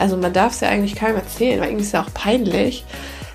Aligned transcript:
also 0.00 0.16
man 0.16 0.32
darf 0.32 0.54
es 0.54 0.60
ja 0.60 0.68
eigentlich 0.68 0.94
keinem 0.94 1.16
erzählen, 1.16 1.60
weil 1.60 1.68
irgendwie 1.68 1.84
ist 1.84 1.92
ja 1.92 2.02
auch 2.02 2.14
peinlich, 2.14 2.84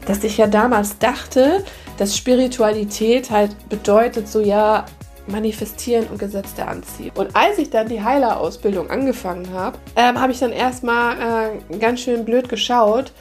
dass 0.08 0.24
ich 0.24 0.38
ja 0.38 0.48
damals 0.48 0.98
dachte, 0.98 1.64
dass 1.98 2.18
Spiritualität 2.18 3.32
halt 3.32 3.70
bedeutet, 3.70 4.28
so 4.28 4.42
ja, 4.42 4.86
manifestieren 5.28 6.08
und 6.08 6.20
Gesetze 6.20 6.68
anziehen. 6.68 7.12
Und 7.16 7.36
als 7.36 7.58
ich 7.58 7.70
dann 7.70 7.88
die 7.88 8.04
Heilerausbildung 8.04 8.90
angefangen 8.90 9.52
habe, 9.54 9.78
ähm, 9.96 10.20
habe 10.20 10.32
ich 10.32 10.40
dann 10.40 10.52
erstmal 10.52 11.52
äh, 11.72 11.78
ganz 11.78 12.02
schön 12.02 12.26
blöd 12.26 12.50
geschaut. 12.50 13.12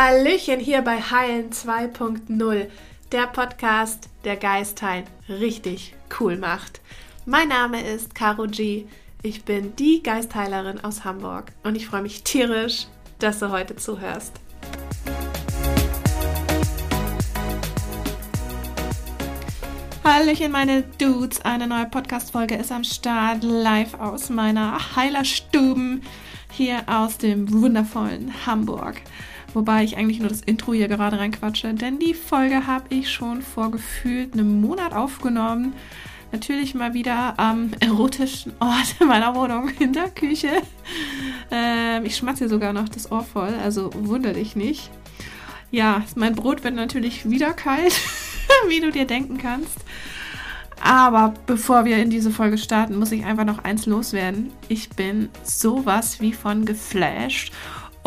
Hallöchen 0.00 0.60
hier 0.60 0.82
bei 0.82 1.00
Heilen 1.00 1.50
2.0, 1.50 2.68
der 3.10 3.26
Podcast, 3.26 4.08
der 4.22 4.36
Geistheilen 4.36 5.06
richtig 5.28 5.92
cool 6.20 6.36
macht. 6.36 6.80
Mein 7.26 7.48
Name 7.48 7.82
ist 7.82 8.14
Caro 8.14 8.46
G. 8.46 8.84
Ich 9.24 9.42
bin 9.42 9.74
die 9.74 10.00
Geistheilerin 10.00 10.78
aus 10.84 11.02
Hamburg 11.02 11.50
und 11.64 11.74
ich 11.74 11.88
freue 11.88 12.02
mich 12.02 12.22
tierisch, 12.22 12.86
dass 13.18 13.40
du 13.40 13.50
heute 13.50 13.74
zuhörst. 13.74 14.34
Hallöchen 20.04 20.52
meine 20.52 20.84
Dudes, 20.98 21.40
eine 21.40 21.66
neue 21.66 21.86
Podcast-Folge 21.86 22.54
ist 22.54 22.70
am 22.70 22.84
Start, 22.84 23.42
live 23.42 23.94
aus 23.94 24.30
meiner 24.30 24.94
Heilerstuben 24.94 26.02
hier 26.52 26.84
aus 26.86 27.18
dem 27.18 27.52
wundervollen 27.52 28.32
Hamburg. 28.46 29.02
Wobei 29.54 29.82
ich 29.82 29.96
eigentlich 29.96 30.20
nur 30.20 30.28
das 30.28 30.42
Intro 30.42 30.72
hier 30.74 30.88
gerade 30.88 31.18
reinquatsche, 31.18 31.72
denn 31.74 31.98
die 31.98 32.14
Folge 32.14 32.66
habe 32.66 32.86
ich 32.90 33.10
schon 33.10 33.42
vor 33.42 33.70
gefühlt 33.70 34.34
einem 34.34 34.60
Monat 34.60 34.92
aufgenommen. 34.92 35.72
Natürlich 36.32 36.74
mal 36.74 36.92
wieder 36.92 37.38
am 37.38 37.70
erotischen 37.80 38.52
Ort 38.60 38.96
in 39.00 39.08
meiner 39.08 39.34
Wohnung, 39.34 39.70
in 39.78 39.92
der 39.92 40.10
Küche. 40.10 40.62
Ähm, 41.50 42.04
ich 42.04 42.16
schmatze 42.16 42.48
sogar 42.48 42.74
noch 42.74 42.88
das 42.88 43.10
Ohr 43.10 43.24
voll, 43.24 43.54
also 43.62 43.90
wunder 43.94 44.34
dich 44.34 44.54
nicht. 44.54 44.90
Ja, 45.70 46.02
mein 46.14 46.34
Brot 46.34 46.64
wird 46.64 46.74
natürlich 46.74 47.28
wieder 47.28 47.52
kalt, 47.52 47.98
wie 48.68 48.80
du 48.80 48.90
dir 48.90 49.06
denken 49.06 49.38
kannst. 49.38 49.78
Aber 50.80 51.34
bevor 51.46 51.84
wir 51.84 51.96
in 51.96 52.10
diese 52.10 52.30
Folge 52.30 52.58
starten, 52.58 52.96
muss 52.96 53.12
ich 53.12 53.24
einfach 53.24 53.44
noch 53.44 53.64
eins 53.64 53.86
loswerden. 53.86 54.52
Ich 54.68 54.90
bin 54.90 55.28
sowas 55.42 56.20
wie 56.20 56.32
von 56.32 56.64
geflasht 56.64 57.52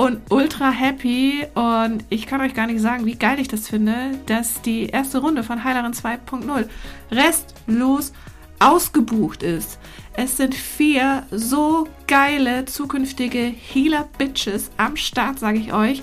und 0.01 0.19
ultra 0.31 0.71
happy. 0.71 1.45
Und 1.53 2.03
ich 2.09 2.25
kann 2.25 2.41
euch 2.41 2.55
gar 2.55 2.65
nicht 2.65 2.81
sagen, 2.81 3.05
wie 3.05 3.15
geil 3.15 3.39
ich 3.39 3.47
das 3.47 3.69
finde, 3.69 4.17
dass 4.25 4.63
die 4.63 4.87
erste 4.87 5.19
Runde 5.19 5.43
von 5.43 5.63
Heilerin 5.63 5.93
2.0 5.93 6.67
restlos 7.11 8.11
ausgebucht 8.57 9.43
ist. 9.43 9.77
Es 10.13 10.37
sind 10.37 10.55
vier 10.55 11.23
so 11.29 11.87
geile 12.07 12.65
zukünftige 12.65 13.41
Healer-Bitches 13.41 14.71
am 14.77 14.97
Start, 14.97 15.37
sage 15.37 15.59
ich 15.59 15.71
euch, 15.71 16.01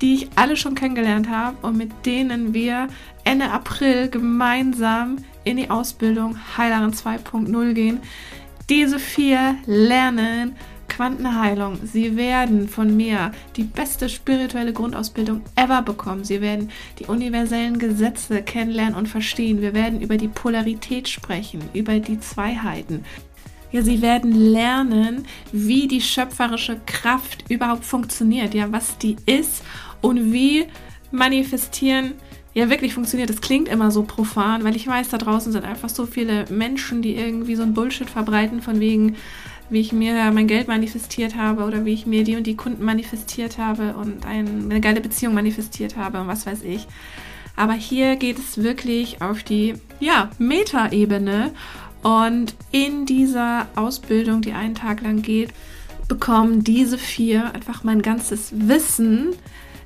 die 0.00 0.14
ich 0.14 0.28
alle 0.36 0.56
schon 0.56 0.74
kennengelernt 0.74 1.28
habe 1.28 1.58
und 1.60 1.76
mit 1.76 2.06
denen 2.06 2.54
wir 2.54 2.88
Ende 3.24 3.50
April 3.50 4.08
gemeinsam 4.08 5.16
in 5.44 5.58
die 5.58 5.68
Ausbildung 5.68 6.38
Heilerin 6.56 6.92
2.0 6.92 7.72
gehen. 7.74 8.00
Diese 8.70 8.98
vier 8.98 9.56
lernen 9.66 10.56
Quantenheilung. 10.90 11.78
Sie 11.84 12.16
werden 12.16 12.68
von 12.68 12.94
mir 12.94 13.32
die 13.56 13.64
beste 13.64 14.10
spirituelle 14.10 14.74
Grundausbildung 14.74 15.40
ever 15.56 15.80
bekommen. 15.80 16.24
Sie 16.24 16.42
werden 16.42 16.70
die 16.98 17.06
universellen 17.06 17.78
Gesetze 17.78 18.42
kennenlernen 18.42 18.94
und 18.94 19.08
verstehen. 19.08 19.62
Wir 19.62 19.72
werden 19.72 20.02
über 20.02 20.18
die 20.18 20.28
Polarität 20.28 21.08
sprechen, 21.08 21.62
über 21.72 21.98
die 21.98 22.20
Zweiheiten. 22.20 23.04
Ja, 23.72 23.82
sie 23.82 24.02
werden 24.02 24.32
lernen, 24.32 25.26
wie 25.52 25.86
die 25.86 26.00
schöpferische 26.00 26.80
Kraft 26.86 27.44
überhaupt 27.48 27.84
funktioniert, 27.84 28.52
ja, 28.52 28.70
was 28.72 28.98
die 28.98 29.16
ist 29.26 29.62
und 30.00 30.32
wie 30.32 30.66
manifestieren 31.12 32.14
ja 32.52 32.68
wirklich 32.68 32.94
funktioniert. 32.94 33.30
Das 33.30 33.40
klingt 33.40 33.68
immer 33.68 33.90
so 33.90 34.02
profan, 34.02 34.64
weil 34.64 34.74
ich 34.74 34.86
weiß, 34.86 35.08
da 35.08 35.18
draußen 35.18 35.52
sind 35.52 35.64
einfach 35.64 35.88
so 35.88 36.06
viele 36.06 36.46
Menschen, 36.50 37.00
die 37.00 37.14
irgendwie 37.14 37.54
so 37.54 37.62
ein 37.62 37.74
Bullshit 37.74 38.10
verbreiten 38.10 38.60
von 38.60 38.80
wegen, 38.80 39.16
wie 39.70 39.80
ich 39.80 39.92
mir 39.92 40.30
mein 40.32 40.46
Geld 40.46 40.68
manifestiert 40.68 41.36
habe 41.36 41.64
oder 41.64 41.84
wie 41.84 41.94
ich 41.94 42.06
mir 42.06 42.24
die 42.24 42.36
und 42.36 42.46
die 42.46 42.56
Kunden 42.56 42.84
manifestiert 42.84 43.58
habe 43.58 43.94
und 43.94 44.26
ein, 44.26 44.70
eine 44.70 44.80
geile 44.80 45.00
Beziehung 45.00 45.34
manifestiert 45.34 45.96
habe 45.96 46.20
und 46.20 46.28
was 46.28 46.46
weiß 46.46 46.62
ich. 46.62 46.86
Aber 47.56 47.72
hier 47.74 48.16
geht 48.16 48.38
es 48.38 48.62
wirklich 48.62 49.22
auf 49.22 49.42
die 49.42 49.74
ja, 50.00 50.30
Meta-Ebene 50.38 51.52
und 52.02 52.54
in 52.72 53.06
dieser 53.06 53.66
Ausbildung, 53.76 54.40
die 54.40 54.52
einen 54.52 54.74
Tag 54.74 55.02
lang 55.02 55.22
geht, 55.22 55.50
bekommen 56.08 56.64
diese 56.64 56.98
vier 56.98 57.54
einfach 57.54 57.84
mein 57.84 58.02
ganzes 58.02 58.52
Wissen, 58.52 59.30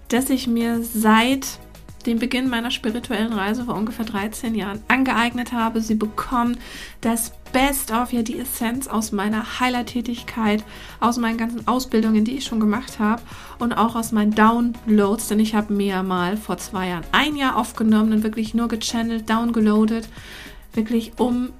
das 0.08 0.30
ich 0.30 0.46
mir 0.46 0.82
seit 0.82 1.58
dem 2.06 2.18
Beginn 2.18 2.48
meiner 2.48 2.70
spirituellen 2.70 3.32
Reise 3.32 3.64
vor 3.64 3.74
ungefähr 3.74 4.04
13 4.04 4.54
Jahren 4.54 4.82
angeeignet 4.88 5.52
habe. 5.52 5.80
Sie 5.80 5.94
bekommen 5.94 6.58
das 7.00 7.32
Best 7.52 7.92
of, 7.92 8.12
ja 8.12 8.22
die 8.22 8.38
Essenz 8.38 8.88
aus 8.88 9.12
meiner 9.12 9.60
Heilertätigkeit, 9.60 10.64
aus 11.00 11.18
meinen 11.18 11.38
ganzen 11.38 11.66
Ausbildungen, 11.68 12.24
die 12.24 12.36
ich 12.36 12.44
schon 12.44 12.60
gemacht 12.60 12.98
habe 12.98 13.22
und 13.58 13.72
auch 13.72 13.94
aus 13.94 14.12
meinen 14.12 14.34
Downloads, 14.34 15.28
denn 15.28 15.38
ich 15.38 15.54
habe 15.54 15.72
mir 15.72 16.02
mal 16.02 16.36
vor 16.36 16.58
zwei 16.58 16.88
Jahren 16.88 17.04
ein 17.12 17.36
Jahr 17.36 17.56
aufgenommen 17.56 18.12
und 18.12 18.22
wirklich 18.24 18.54
nur 18.54 18.68
gechannelt, 18.68 19.30
downgeloadet, 19.30 20.08
wirklich 20.72 21.12
um 21.18 21.50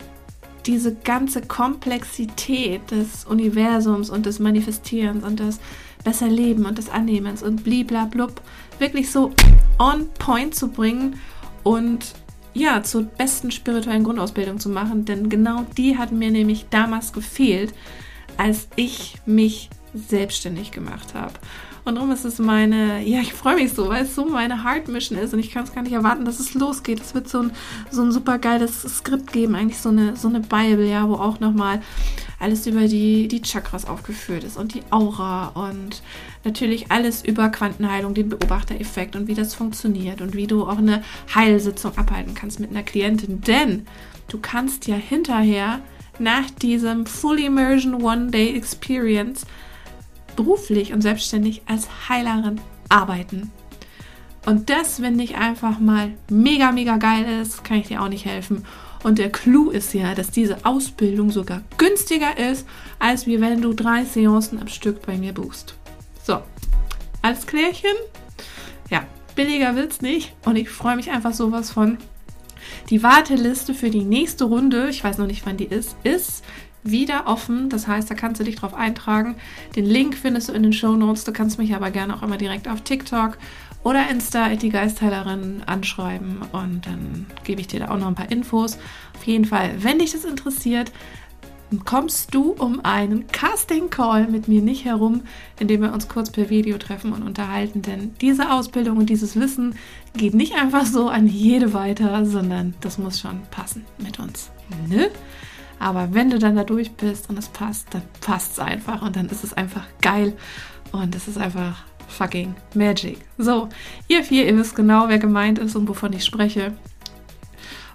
diese 0.66 0.94
ganze 0.94 1.42
Komplexität 1.42 2.90
des 2.90 3.24
Universums 3.24 4.10
und 4.10 4.26
des 4.26 4.38
Manifestierens 4.38 5.22
und 5.22 5.40
des 5.40 5.60
besser 6.04 6.28
Leben 6.28 6.66
und 6.66 6.78
des 6.78 6.90
Annehmens 6.90 7.42
und 7.42 7.64
bliblablub 7.64 8.40
wirklich 8.78 9.10
so 9.10 9.32
on 9.78 10.08
point 10.18 10.54
zu 10.54 10.68
bringen 10.68 11.20
und 11.62 12.14
ja, 12.54 12.82
zur 12.82 13.02
besten 13.02 13.50
spirituellen 13.50 14.04
Grundausbildung 14.04 14.60
zu 14.60 14.68
machen, 14.68 15.04
denn 15.04 15.28
genau 15.28 15.66
die 15.76 15.98
hat 15.98 16.12
mir 16.12 16.30
nämlich 16.30 16.66
damals 16.70 17.12
gefehlt, 17.12 17.74
als 18.36 18.68
ich 18.76 19.16
mich 19.26 19.70
selbstständig 19.92 20.70
gemacht 20.70 21.14
habe. 21.14 21.34
Und 21.84 21.96
darum 21.96 22.12
ist 22.12 22.24
es 22.24 22.38
meine, 22.38 23.02
ja, 23.02 23.20
ich 23.20 23.34
freue 23.34 23.56
mich 23.56 23.74
so, 23.74 23.88
weil 23.88 24.04
es 24.04 24.14
so 24.14 24.24
meine 24.24 24.64
Heart 24.64 24.88
Mission 24.88 25.18
ist 25.18 25.34
und 25.34 25.40
ich 25.40 25.50
kann 25.50 25.64
es 25.64 25.74
gar 25.74 25.82
nicht 25.82 25.92
erwarten, 25.92 26.24
dass 26.24 26.40
es 26.40 26.54
losgeht. 26.54 27.00
Es 27.00 27.14
wird 27.14 27.28
so 27.28 27.40
ein, 27.40 27.52
so 27.90 28.02
ein 28.02 28.10
super 28.10 28.38
geiles 28.38 28.82
Skript 28.82 29.32
geben, 29.32 29.54
eigentlich 29.54 29.78
so 29.78 29.90
eine, 29.90 30.16
so 30.16 30.28
eine 30.28 30.40
Bible, 30.40 30.88
ja, 30.88 31.06
wo 31.06 31.14
auch 31.14 31.40
nochmal 31.40 31.82
alles 32.38 32.66
über 32.66 32.86
die, 32.86 33.28
die 33.28 33.42
Chakras 33.42 33.86
aufgeführt 33.86 34.44
ist 34.44 34.56
und 34.56 34.74
die 34.74 34.82
Aura 34.90 35.48
und 35.48 36.02
natürlich 36.44 36.90
alles 36.90 37.24
über 37.24 37.48
Quantenheilung, 37.48 38.14
den 38.14 38.28
Beobachtereffekt 38.28 39.16
und 39.16 39.28
wie 39.28 39.34
das 39.34 39.54
funktioniert 39.54 40.20
und 40.20 40.34
wie 40.34 40.46
du 40.46 40.64
auch 40.64 40.78
eine 40.78 41.02
Heilsitzung 41.34 41.96
abhalten 41.96 42.34
kannst 42.34 42.60
mit 42.60 42.70
einer 42.70 42.82
Klientin. 42.82 43.40
Denn 43.40 43.86
du 44.28 44.38
kannst 44.38 44.86
ja 44.86 44.96
hinterher 44.96 45.80
nach 46.18 46.50
diesem 46.50 47.06
Full 47.06 47.40
Immersion 47.40 48.02
One 48.02 48.30
Day 48.30 48.56
Experience 48.56 49.46
beruflich 50.36 50.92
und 50.92 51.00
selbstständig 51.00 51.62
als 51.66 51.88
Heilerin 52.08 52.60
arbeiten. 52.88 53.50
Und 54.46 54.68
das, 54.68 55.00
wenn 55.00 55.16
nicht 55.16 55.36
einfach 55.36 55.78
mal 55.78 56.12
mega, 56.28 56.70
mega 56.72 56.98
geil 56.98 57.24
ist, 57.40 57.64
kann 57.64 57.78
ich 57.78 57.88
dir 57.88 58.02
auch 58.02 58.08
nicht 58.08 58.26
helfen. 58.26 58.64
Und 59.04 59.18
der 59.18 59.30
Clou 59.30 59.70
ist 59.70 59.92
ja, 59.92 60.14
dass 60.14 60.30
diese 60.30 60.64
Ausbildung 60.64 61.30
sogar 61.30 61.62
günstiger 61.76 62.38
ist, 62.38 62.66
als 62.98 63.26
wie 63.26 63.38
wenn 63.38 63.60
du 63.60 63.74
drei 63.74 64.04
Seancen 64.04 64.58
am 64.58 64.68
Stück 64.68 65.04
bei 65.06 65.18
mir 65.18 65.34
buchst. 65.34 65.76
So, 66.22 66.40
als 67.20 67.46
Klärchen, 67.46 67.94
ja, 68.90 69.06
billiger 69.36 69.76
wird's 69.76 70.00
nicht. 70.00 70.34
Und 70.46 70.56
ich 70.56 70.70
freue 70.70 70.96
mich 70.96 71.10
einfach 71.10 71.34
sowas 71.34 71.70
von. 71.70 71.98
Die 72.88 73.02
Warteliste 73.02 73.74
für 73.74 73.90
die 73.90 74.04
nächste 74.04 74.44
Runde, 74.44 74.88
ich 74.88 75.04
weiß 75.04 75.18
noch 75.18 75.26
nicht, 75.26 75.44
wann 75.44 75.58
die 75.58 75.66
ist, 75.66 75.96
ist 76.02 76.42
wieder 76.82 77.26
offen. 77.26 77.68
Das 77.68 77.86
heißt, 77.86 78.10
da 78.10 78.14
kannst 78.14 78.40
du 78.40 78.44
dich 78.44 78.56
drauf 78.56 78.72
eintragen. 78.72 79.36
Den 79.76 79.84
Link 79.84 80.16
findest 80.16 80.48
du 80.48 80.52
in 80.52 80.62
den 80.62 80.72
Show 80.72 80.96
Notes. 80.96 81.24
Du 81.24 81.32
kannst 81.32 81.58
mich 81.58 81.74
aber 81.74 81.90
gerne 81.90 82.16
auch 82.16 82.22
immer 82.22 82.38
direkt 82.38 82.68
auf 82.68 82.80
TikTok 82.82 83.36
oder 83.84 84.10
Insta 84.10 84.48
die 84.56 84.70
Geistheilerin 84.70 85.62
anschreiben 85.66 86.40
und 86.52 86.86
dann 86.86 87.26
gebe 87.44 87.60
ich 87.60 87.68
dir 87.68 87.80
da 87.80 87.90
auch 87.90 87.98
noch 87.98 88.08
ein 88.08 88.14
paar 88.14 88.32
Infos. 88.32 88.78
Auf 89.14 89.24
jeden 89.24 89.44
Fall, 89.44 89.70
wenn 89.78 89.98
dich 89.98 90.12
das 90.12 90.24
interessiert, 90.24 90.90
kommst 91.84 92.34
du 92.34 92.52
um 92.52 92.80
einen 92.84 93.26
Casting 93.28 93.90
Call 93.90 94.28
mit 94.28 94.48
mir 94.48 94.62
nicht 94.62 94.84
herum, 94.84 95.22
indem 95.58 95.82
wir 95.82 95.92
uns 95.92 96.08
kurz 96.08 96.30
per 96.30 96.50
Video 96.50 96.78
treffen 96.78 97.12
und 97.12 97.22
unterhalten, 97.22 97.82
denn 97.82 98.14
diese 98.20 98.52
Ausbildung 98.52 98.98
und 98.98 99.10
dieses 99.10 99.38
Wissen 99.38 99.74
geht 100.16 100.34
nicht 100.34 100.54
einfach 100.54 100.86
so 100.86 101.08
an 101.08 101.26
jede 101.26 101.74
weiter, 101.74 102.24
sondern 102.24 102.74
das 102.80 102.98
muss 102.98 103.20
schon 103.20 103.42
passen 103.50 103.84
mit 103.98 104.18
uns. 104.18 104.50
Ne? 104.88 105.10
Aber 105.78 106.14
wenn 106.14 106.30
du 106.30 106.38
dann 106.38 106.56
da 106.56 106.64
durch 106.64 106.92
bist 106.92 107.28
und 107.28 107.38
es 107.38 107.48
passt, 107.48 107.88
dann 107.92 108.02
passt 108.20 108.52
es 108.52 108.58
einfach 108.58 109.02
und 109.02 109.16
dann 109.16 109.26
ist 109.28 109.44
es 109.44 109.52
einfach 109.52 109.84
geil 110.00 110.34
und 110.92 111.14
es 111.14 111.28
ist 111.28 111.38
einfach 111.38 111.82
fucking 112.08 112.54
Magic. 112.74 113.18
So, 113.38 113.68
ihr 114.08 114.24
vier, 114.24 114.46
ihr 114.46 114.56
wisst 114.56 114.76
genau, 114.76 115.08
wer 115.08 115.18
gemeint 115.18 115.58
ist 115.58 115.76
und 115.76 115.88
wovon 115.88 116.12
ich 116.12 116.24
spreche. 116.24 116.72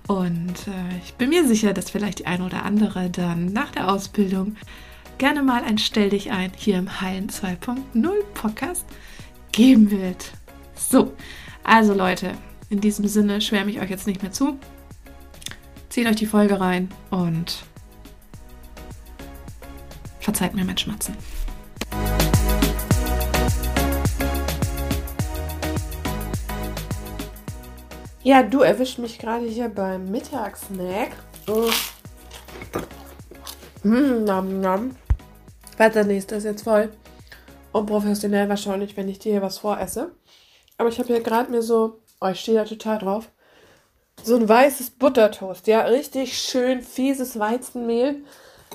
Und 0.07 0.67
äh, 0.67 0.97
ich 1.03 1.13
bin 1.13 1.29
mir 1.29 1.47
sicher, 1.47 1.73
dass 1.73 1.91
vielleicht 1.91 2.19
die 2.19 2.25
eine 2.25 2.43
oder 2.43 2.63
andere 2.63 3.09
dann 3.09 3.53
nach 3.53 3.71
der 3.71 3.91
Ausbildung 3.91 4.55
gerne 5.19 5.43
mal 5.43 5.63
ein 5.63 5.77
Stell 5.77 6.09
dich 6.09 6.31
ein 6.31 6.51
hier 6.55 6.79
im 6.79 7.01
Heilen 7.01 7.29
2.0 7.29 8.23
Podcast 8.33 8.85
geben 9.51 9.91
wird. 9.91 10.31
So, 10.75 11.13
also 11.63 11.93
Leute, 11.93 12.31
in 12.69 12.81
diesem 12.81 13.07
Sinne 13.07 13.41
schwärme 13.41 13.69
ich 13.69 13.81
euch 13.81 13.89
jetzt 13.89 14.07
nicht 14.07 14.23
mehr 14.23 14.31
zu. 14.31 14.57
Zieht 15.89 16.07
euch 16.07 16.15
die 16.15 16.25
Folge 16.25 16.59
rein 16.59 16.89
und 17.11 17.63
verzeiht 20.19 20.55
mir 20.55 20.65
mein 20.65 20.77
Schmatzen. 20.77 21.15
Ja, 28.21 28.43
du 28.43 28.61
erwischt 28.61 28.99
mich 28.99 29.17
gerade 29.17 29.45
hier 29.45 29.69
beim 29.69 30.11
Mittagssnack. 30.11 31.11
Oh. 31.47 31.69
Mm, 33.83 34.25
nom, 34.25 34.59
nom. 34.59 34.95
Weiter 35.77 36.03
nächste 36.03 36.35
ist 36.35 36.43
jetzt 36.43 36.63
voll 36.63 36.91
unprofessionell 37.71 38.49
wahrscheinlich, 38.49 38.97
wenn 38.97 39.07
ich 39.07 39.19
dir 39.19 39.33
hier 39.33 39.41
was 39.41 39.59
voresse. 39.59 40.11
Aber 40.77 40.89
ich 40.89 40.99
habe 40.99 41.07
hier 41.07 41.21
gerade 41.21 41.51
mir 41.51 41.61
so, 41.61 42.01
oh, 42.19 42.27
ich 42.27 42.39
stehe 42.41 42.57
da 42.57 42.65
total 42.65 42.97
drauf, 42.99 43.29
so 44.23 44.35
ein 44.35 44.49
weißes 44.49 44.91
Buttertoast. 44.91 45.67
Ja, 45.67 45.81
richtig 45.81 46.37
schön 46.37 46.81
fieses 46.81 47.39
Weizenmehl 47.39 48.23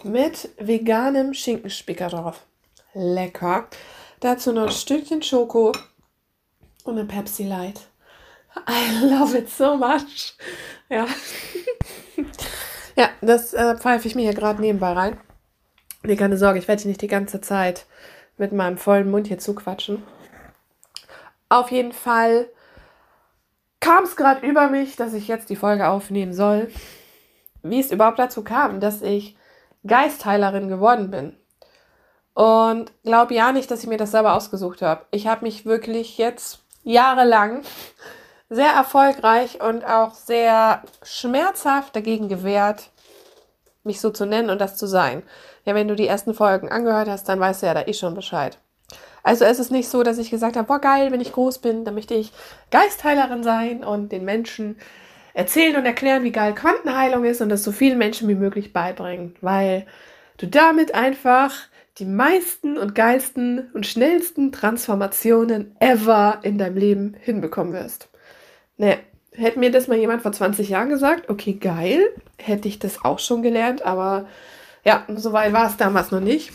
mit 0.02 0.50
veganem 0.58 1.34
Schinkenspicker 1.34 2.08
drauf. 2.08 2.46
Lecker. 2.94 3.68
Dazu 4.20 4.52
noch 4.52 4.68
ein 4.68 4.72
Stückchen 4.72 5.22
Schoko 5.22 5.72
und 6.84 6.98
eine 6.98 7.04
Pepsi 7.04 7.44
Light. 7.44 7.88
I 8.68 9.04
love 9.04 9.36
it 9.36 9.50
so 9.50 9.76
much. 9.76 10.34
Ja. 10.88 11.06
ja, 12.96 13.08
das 13.20 13.54
äh, 13.54 13.76
pfeife 13.76 14.06
ich 14.06 14.14
mir 14.14 14.22
hier 14.22 14.34
gerade 14.34 14.60
nebenbei 14.60 14.92
rein. 14.92 15.20
Nee, 16.02 16.16
keine 16.16 16.36
Sorge, 16.36 16.58
ich 16.58 16.68
werde 16.68 16.80
dich 16.82 16.86
nicht 16.86 17.02
die 17.02 17.08
ganze 17.08 17.40
Zeit 17.40 17.86
mit 18.36 18.52
meinem 18.52 18.78
vollen 18.78 19.10
Mund 19.10 19.26
hier 19.26 19.38
zuquatschen. 19.38 20.02
Auf 21.48 21.70
jeden 21.70 21.92
Fall 21.92 22.48
kam 23.80 24.04
es 24.04 24.16
gerade 24.16 24.46
über 24.46 24.68
mich, 24.68 24.96
dass 24.96 25.14
ich 25.14 25.28
jetzt 25.28 25.50
die 25.50 25.56
Folge 25.56 25.88
aufnehmen 25.88 26.32
soll. 26.32 26.70
Wie 27.62 27.80
es 27.80 27.90
überhaupt 27.90 28.18
dazu 28.18 28.44
kam, 28.44 28.80
dass 28.80 29.02
ich 29.02 29.36
Geistheilerin 29.86 30.68
geworden 30.68 31.10
bin. 31.10 31.36
Und 32.34 32.92
glaube 33.04 33.34
ja 33.34 33.52
nicht, 33.52 33.70
dass 33.70 33.82
ich 33.82 33.88
mir 33.88 33.96
das 33.96 34.10
selber 34.10 34.34
ausgesucht 34.34 34.82
habe. 34.82 35.06
Ich 35.10 35.26
habe 35.26 35.44
mich 35.44 35.64
wirklich 35.64 36.18
jetzt 36.18 36.64
jahrelang 36.82 37.62
sehr 38.50 38.70
erfolgreich 38.70 39.60
und 39.62 39.84
auch 39.84 40.14
sehr 40.14 40.82
schmerzhaft 41.02 41.96
dagegen 41.96 42.28
gewehrt, 42.28 42.90
mich 43.82 44.00
so 44.00 44.10
zu 44.10 44.26
nennen 44.26 44.50
und 44.50 44.60
das 44.60 44.76
zu 44.76 44.86
sein. 44.86 45.22
Ja, 45.64 45.74
wenn 45.74 45.88
du 45.88 45.96
die 45.96 46.06
ersten 46.06 46.34
Folgen 46.34 46.68
angehört 46.68 47.08
hast, 47.08 47.28
dann 47.28 47.40
weißt 47.40 47.62
du 47.62 47.66
ja 47.66 47.74
da 47.74 47.82
eh 47.82 47.94
schon 47.94 48.14
Bescheid. 48.14 48.58
Also 49.22 49.46
es 49.46 49.58
ist 49.58 49.70
nicht 49.70 49.88
so, 49.88 50.02
dass 50.02 50.18
ich 50.18 50.30
gesagt 50.30 50.56
habe, 50.56 50.66
boah 50.66 50.80
geil, 50.80 51.10
wenn 51.10 51.20
ich 51.20 51.32
groß 51.32 51.58
bin, 51.58 51.84
dann 51.84 51.94
möchte 51.94 52.14
ich 52.14 52.32
Geistheilerin 52.70 53.42
sein 53.42 53.82
und 53.82 54.12
den 54.12 54.24
Menschen 54.24 54.76
erzählen 55.32 55.76
und 55.76 55.86
erklären, 55.86 56.24
wie 56.24 56.30
geil 56.30 56.54
Quantenheilung 56.54 57.24
ist 57.24 57.40
und 57.40 57.48
das 57.48 57.64
so 57.64 57.72
vielen 57.72 57.98
Menschen 57.98 58.28
wie 58.28 58.34
möglich 58.34 58.72
beibringen, 58.72 59.34
weil 59.40 59.86
du 60.36 60.46
damit 60.46 60.94
einfach 60.94 61.52
die 61.98 62.04
meisten 62.04 62.76
und 62.76 62.94
geilsten 62.94 63.70
und 63.72 63.86
schnellsten 63.86 64.52
Transformationen 64.52 65.74
ever 65.80 66.40
in 66.42 66.58
deinem 66.58 66.76
Leben 66.76 67.16
hinbekommen 67.20 67.72
wirst. 67.72 68.08
Naja, 68.76 68.96
hätte 69.32 69.58
mir 69.58 69.70
das 69.70 69.88
mal 69.88 69.98
jemand 69.98 70.22
vor 70.22 70.32
20 70.32 70.68
Jahren 70.68 70.88
gesagt, 70.88 71.28
okay, 71.28 71.54
geil, 71.54 72.08
hätte 72.38 72.68
ich 72.68 72.78
das 72.78 73.04
auch 73.04 73.18
schon 73.18 73.42
gelernt, 73.42 73.82
aber 73.82 74.26
ja, 74.84 75.04
soweit 75.08 75.52
war 75.52 75.66
es 75.66 75.76
damals 75.76 76.10
noch 76.10 76.20
nicht. 76.20 76.52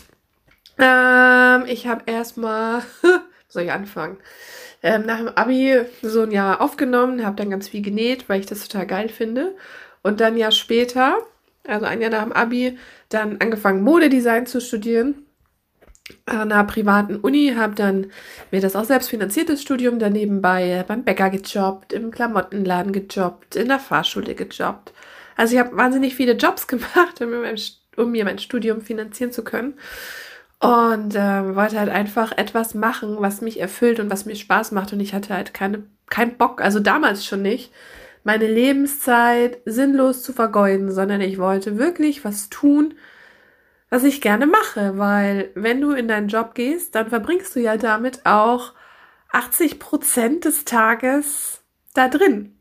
Ähm, 0.78 1.64
ich 1.66 1.86
habe 1.86 2.02
erstmal, 2.06 2.82
soll 3.48 3.64
ich 3.64 3.72
anfangen? 3.72 4.18
Ähm, 4.82 5.04
nach 5.04 5.18
dem 5.18 5.28
Abi 5.28 5.82
so 6.00 6.22
ein 6.22 6.30
Jahr 6.30 6.60
aufgenommen, 6.60 7.24
habe 7.24 7.36
dann 7.36 7.50
ganz 7.50 7.68
viel 7.68 7.82
genäht, 7.82 8.28
weil 8.28 8.40
ich 8.40 8.46
das 8.46 8.66
total 8.66 8.86
geil 8.86 9.08
finde. 9.08 9.54
Und 10.02 10.20
dann 10.20 10.34
ein 10.34 10.38
Jahr 10.38 10.52
später, 10.52 11.18
also 11.66 11.84
ein 11.84 12.00
Jahr 12.00 12.10
nach 12.10 12.22
dem 12.22 12.32
Abi, 12.32 12.78
dann 13.10 13.38
angefangen 13.40 13.82
Modedesign 13.82 14.46
zu 14.46 14.60
studieren 14.60 15.26
einer 16.26 16.64
privaten 16.64 17.16
Uni, 17.16 17.54
habe 17.56 17.74
dann 17.74 18.06
mir 18.50 18.60
das 18.60 18.76
auch 18.76 18.84
selbst 18.84 19.10
finanziertes 19.10 19.62
Studium 19.62 19.98
daneben 19.98 20.42
bei 20.42 20.84
beim 20.86 21.04
Bäcker 21.04 21.30
gejobbt, 21.30 21.92
im 21.92 22.10
Klamottenladen 22.10 22.92
gejobbt, 22.92 23.56
in 23.56 23.68
der 23.68 23.78
Fahrschule 23.78 24.34
gejobbt. 24.34 24.92
Also 25.36 25.54
ich 25.54 25.60
habe 25.60 25.76
wahnsinnig 25.76 26.14
viele 26.14 26.32
Jobs 26.32 26.66
gemacht, 26.68 27.20
um 27.20 27.30
mir 27.30 27.40
mein, 27.40 27.56
um 27.96 28.12
mir 28.12 28.24
mein 28.24 28.38
Studium 28.38 28.80
finanzieren 28.82 29.32
zu 29.32 29.44
können. 29.44 29.74
Und 30.58 31.14
äh, 31.14 31.56
wollte 31.56 31.78
halt 31.78 31.88
einfach 31.88 32.36
etwas 32.36 32.74
machen, 32.74 33.16
was 33.20 33.40
mich 33.40 33.58
erfüllt 33.58 33.98
und 33.98 34.10
was 34.10 34.26
mir 34.26 34.36
Spaß 34.36 34.72
macht. 34.72 34.92
Und 34.92 35.00
ich 35.00 35.14
hatte 35.14 35.32
halt 35.32 35.54
keine, 35.54 35.84
keinen 36.10 36.36
Bock, 36.36 36.60
also 36.60 36.80
damals 36.80 37.24
schon 37.24 37.40
nicht, 37.40 37.72
meine 38.24 38.46
Lebenszeit 38.46 39.58
sinnlos 39.64 40.22
zu 40.22 40.34
vergeuden, 40.34 40.92
sondern 40.92 41.22
ich 41.22 41.38
wollte 41.38 41.78
wirklich 41.78 42.24
was 42.24 42.50
tun, 42.50 42.94
was 43.90 44.04
ich 44.04 44.20
gerne 44.20 44.46
mache, 44.46 44.96
weil 44.96 45.50
wenn 45.54 45.80
du 45.80 45.90
in 45.92 46.08
deinen 46.08 46.28
Job 46.28 46.54
gehst, 46.54 46.94
dann 46.94 47.08
verbringst 47.08 47.54
du 47.56 47.60
ja 47.60 47.76
damit 47.76 48.24
auch 48.24 48.72
80 49.32 49.78
Prozent 49.78 50.44
des 50.44 50.64
Tages 50.64 51.62
da 51.94 52.08
drin. 52.08 52.56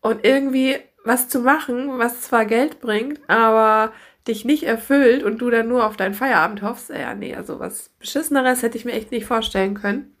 Und 0.00 0.24
irgendwie 0.24 0.76
was 1.04 1.28
zu 1.28 1.40
machen, 1.40 1.98
was 1.98 2.22
zwar 2.22 2.44
Geld 2.44 2.80
bringt, 2.80 3.20
aber 3.28 3.92
dich 4.26 4.44
nicht 4.44 4.64
erfüllt 4.64 5.22
und 5.22 5.38
du 5.38 5.50
dann 5.50 5.68
nur 5.68 5.86
auf 5.86 5.96
deinen 5.96 6.14
Feierabend 6.14 6.62
hoffst, 6.62 6.90
ja, 6.90 7.14
nee, 7.14 7.34
also 7.34 7.58
was 7.58 7.88
Beschisseneres 7.98 8.62
hätte 8.62 8.76
ich 8.76 8.84
mir 8.84 8.92
echt 8.92 9.10
nicht 9.10 9.24
vorstellen 9.24 9.74
können. 9.74 10.14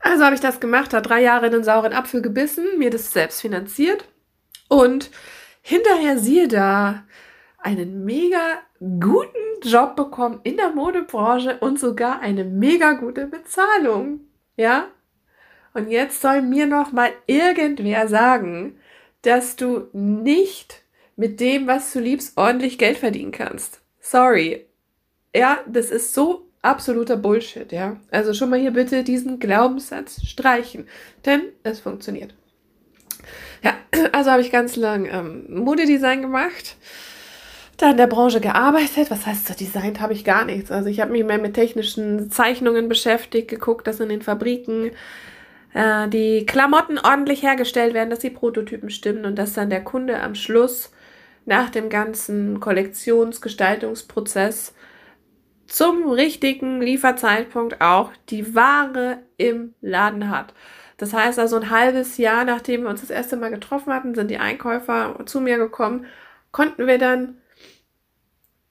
Also 0.00 0.24
habe 0.24 0.34
ich 0.34 0.40
das 0.40 0.60
gemacht, 0.60 0.94
habe 0.94 1.06
drei 1.06 1.20
Jahre 1.20 1.46
in 1.46 1.52
den 1.52 1.64
sauren 1.64 1.92
Apfel 1.92 2.22
gebissen, 2.22 2.78
mir 2.78 2.90
das 2.90 3.12
selbst 3.12 3.40
finanziert 3.40 4.04
und 4.68 5.10
hinterher 5.62 6.18
siehe 6.18 6.46
da, 6.46 7.04
einen 7.58 8.04
mega 8.04 8.60
guten 8.78 9.60
Job 9.62 9.96
bekommen 9.96 10.40
in 10.44 10.56
der 10.56 10.70
Modebranche 10.70 11.58
und 11.60 11.78
sogar 11.78 12.20
eine 12.20 12.44
mega 12.44 12.92
gute 12.92 13.26
Bezahlung. 13.26 14.20
Ja? 14.56 14.88
Und 15.74 15.90
jetzt 15.90 16.20
soll 16.20 16.42
mir 16.42 16.66
noch 16.66 16.92
mal 16.92 17.10
irgendwer 17.26 18.08
sagen, 18.08 18.78
dass 19.22 19.56
du 19.56 19.88
nicht 19.92 20.82
mit 21.16 21.40
dem, 21.40 21.66
was 21.66 21.92
du 21.92 22.00
liebst, 22.00 22.36
ordentlich 22.36 22.78
Geld 22.78 22.98
verdienen 22.98 23.32
kannst. 23.32 23.80
Sorry. 24.00 24.66
Ja, 25.34 25.58
das 25.66 25.90
ist 25.90 26.14
so 26.14 26.48
absoluter 26.62 27.16
Bullshit, 27.16 27.72
ja. 27.72 27.96
Also 28.10 28.34
schon 28.34 28.50
mal 28.50 28.58
hier 28.58 28.70
bitte 28.70 29.02
diesen 29.04 29.38
Glaubenssatz 29.38 30.24
streichen, 30.24 30.88
denn 31.24 31.42
es 31.62 31.80
funktioniert. 31.80 32.34
Ja, 33.62 33.74
also 34.12 34.30
habe 34.30 34.42
ich 34.42 34.52
ganz 34.52 34.76
lang 34.76 35.06
ähm, 35.10 35.46
Modedesign 35.48 36.22
gemacht 36.22 36.76
da 37.76 37.90
in 37.90 37.96
der 37.96 38.06
Branche 38.06 38.40
gearbeitet. 38.40 39.10
Was 39.10 39.26
heißt 39.26 39.46
so, 39.46 39.54
designt 39.54 40.00
habe 40.00 40.12
ich 40.12 40.24
gar 40.24 40.44
nichts. 40.44 40.70
Also 40.70 40.88
ich 40.88 41.00
habe 41.00 41.10
mich 41.12 41.24
mehr 41.24 41.38
mit 41.38 41.54
technischen 41.54 42.30
Zeichnungen 42.30 42.88
beschäftigt, 42.88 43.48
geguckt, 43.48 43.86
dass 43.86 44.00
in 44.00 44.08
den 44.08 44.22
Fabriken 44.22 44.90
äh, 45.74 46.08
die 46.08 46.46
Klamotten 46.46 46.98
ordentlich 46.98 47.42
hergestellt 47.42 47.94
werden, 47.94 48.10
dass 48.10 48.20
die 48.20 48.30
Prototypen 48.30 48.90
stimmen 48.90 49.24
und 49.26 49.36
dass 49.36 49.52
dann 49.52 49.70
der 49.70 49.84
Kunde 49.84 50.20
am 50.20 50.34
Schluss 50.34 50.90
nach 51.44 51.70
dem 51.70 51.88
ganzen 51.90 52.60
Kollektionsgestaltungsprozess 52.60 54.74
zum 55.66 56.10
richtigen 56.10 56.80
Lieferzeitpunkt 56.80 57.80
auch 57.80 58.12
die 58.30 58.54
Ware 58.54 59.18
im 59.36 59.74
Laden 59.80 60.30
hat. 60.30 60.54
Das 60.96 61.12
heißt 61.12 61.38
also 61.38 61.56
ein 61.56 61.70
halbes 61.70 62.16
Jahr, 62.16 62.44
nachdem 62.44 62.84
wir 62.84 62.90
uns 62.90 63.02
das 63.02 63.10
erste 63.10 63.36
Mal 63.36 63.50
getroffen 63.50 63.92
hatten, 63.92 64.14
sind 64.14 64.30
die 64.30 64.38
Einkäufer 64.38 65.18
zu 65.26 65.40
mir 65.40 65.58
gekommen, 65.58 66.06
konnten 66.52 66.86
wir 66.86 66.98
dann 66.98 67.38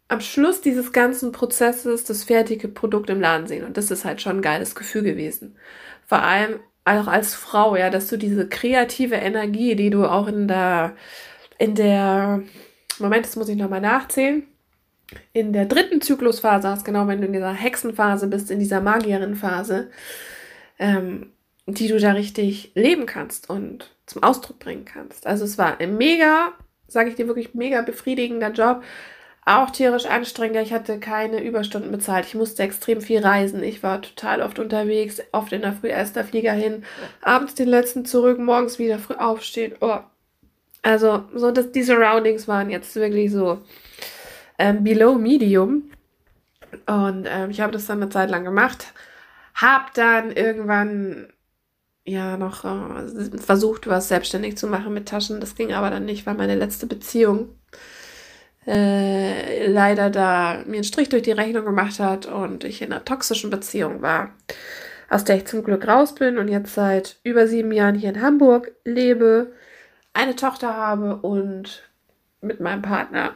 am 0.07 0.21
Schluss 0.21 0.61
dieses 0.61 0.91
ganzen 0.91 1.31
Prozesses 1.31 2.03
das 2.03 2.23
fertige 2.23 2.67
Produkt 2.67 3.09
im 3.09 3.21
Laden 3.21 3.47
sehen. 3.47 3.65
Und 3.65 3.77
das 3.77 3.91
ist 3.91 4.05
halt 4.05 4.21
schon 4.21 4.37
ein 4.37 4.41
geiles 4.41 4.75
Gefühl 4.75 5.03
gewesen. 5.03 5.55
Vor 6.05 6.21
allem 6.21 6.59
auch 6.83 7.07
als 7.07 7.33
Frau, 7.33 7.75
ja, 7.75 7.89
dass 7.89 8.07
du 8.07 8.17
diese 8.17 8.47
kreative 8.47 9.15
Energie, 9.15 9.75
die 9.75 9.89
du 9.89 10.05
auch 10.05 10.27
in 10.27 10.47
der, 10.47 10.95
in 11.57 11.73
der, 11.73 12.43
Moment, 12.99 13.25
das 13.25 13.35
muss 13.35 13.49
ich 13.49 13.57
nochmal 13.57 13.81
nachzählen, 13.81 14.43
in 15.33 15.51
der 15.51 15.65
dritten 15.65 16.01
Zyklusphase 16.01 16.67
hast, 16.67 16.85
genau, 16.85 17.07
wenn 17.07 17.21
du 17.21 17.27
in 17.27 17.33
dieser 17.33 17.53
Hexenphase 17.53 18.27
bist, 18.27 18.51
in 18.51 18.59
dieser 18.59 18.81
Magierinphase, 18.81 19.89
ähm, 20.77 21.31
die 21.65 21.87
du 21.87 21.99
da 21.99 22.11
richtig 22.11 22.71
leben 22.75 23.07
kannst 23.07 23.49
und 23.49 23.95
zum 24.05 24.21
Ausdruck 24.21 24.59
bringen 24.59 24.85
kannst. 24.85 25.25
Also 25.25 25.45
es 25.45 25.57
war 25.57 25.77
mega 25.85 26.53
sage 26.87 27.09
ich 27.09 27.15
dir, 27.15 27.27
wirklich 27.27 27.53
mega 27.53 27.81
befriedigender 27.81 28.51
Job. 28.51 28.83
Auch 29.47 29.69
tierisch 29.69 30.07
anstrengend. 30.07 30.57
Ich 30.57 30.73
hatte 30.73 30.99
keine 30.99 31.43
Überstunden 31.43 31.91
bezahlt. 31.91 32.25
Ich 32.25 32.33
musste 32.33 32.63
extrem 32.63 32.99
viel 32.99 33.19
reisen. 33.19 33.61
Ich 33.61 33.83
war 33.83 34.01
total 34.01 34.41
oft 34.41 34.57
unterwegs, 34.57 35.21
oft 35.31 35.53
in 35.53 35.61
der 35.61 35.73
Früh 35.73 35.89
erst 35.89 36.15
der 36.15 36.25
Flieger 36.25 36.53
hin, 36.53 36.83
abends 37.21 37.53
den 37.53 37.67
letzten 37.67 38.05
zurück, 38.05 38.39
morgens 38.39 38.79
wieder 38.79 38.97
früh 38.97 39.13
aufstehen. 39.13 39.75
Oh. 39.81 39.99
Also, 40.81 41.25
so 41.35 41.51
dass 41.51 41.71
die 41.71 41.83
Surroundings 41.83 42.47
waren 42.47 42.71
jetzt 42.71 42.95
wirklich 42.95 43.31
so 43.31 43.61
ähm, 44.57 44.83
below 44.83 45.15
medium. 45.15 45.91
Und 46.87 47.27
ähm, 47.29 47.51
ich 47.51 47.61
habe 47.61 47.71
das 47.71 47.85
dann 47.85 48.01
eine 48.01 48.09
Zeit 48.09 48.31
lang 48.31 48.45
gemacht. 48.45 48.93
Hab 49.53 49.93
dann 49.93 50.31
irgendwann 50.31 51.27
ja 52.03 52.37
noch 52.37 52.65
äh, 52.65 53.37
versucht, 53.37 53.87
was 53.87 54.07
selbstständig 54.07 54.57
zu 54.57 54.65
machen 54.67 54.93
mit 54.93 55.07
Taschen. 55.07 55.39
Das 55.39 55.55
ging 55.55 55.71
aber 55.71 55.91
dann 55.91 56.05
nicht, 56.05 56.25
weil 56.25 56.35
meine 56.35 56.55
letzte 56.55 56.87
Beziehung 56.87 57.49
äh, 58.67 59.67
leider 59.67 60.09
da 60.09 60.63
mir 60.65 60.75
einen 60.75 60.83
Strich 60.83 61.09
durch 61.09 61.23
die 61.23 61.31
Rechnung 61.31 61.65
gemacht 61.65 61.99
hat 61.99 62.25
und 62.25 62.63
ich 62.63 62.81
in 62.81 62.91
einer 62.91 63.05
toxischen 63.05 63.49
Beziehung 63.49 64.01
war, 64.01 64.31
aus 65.09 65.23
der 65.23 65.37
ich 65.37 65.45
zum 65.45 65.63
Glück 65.63 65.87
raus 65.87 66.15
bin 66.15 66.37
und 66.37 66.47
jetzt 66.47 66.73
seit 66.73 67.17
über 67.23 67.47
sieben 67.47 67.71
Jahren 67.71 67.95
hier 67.95 68.09
in 68.09 68.21
Hamburg 68.21 68.71
lebe, 68.83 69.51
eine 70.13 70.35
Tochter 70.35 70.75
habe 70.75 71.17
und 71.17 71.83
mit 72.41 72.59
meinem 72.59 72.81
Partner 72.81 73.35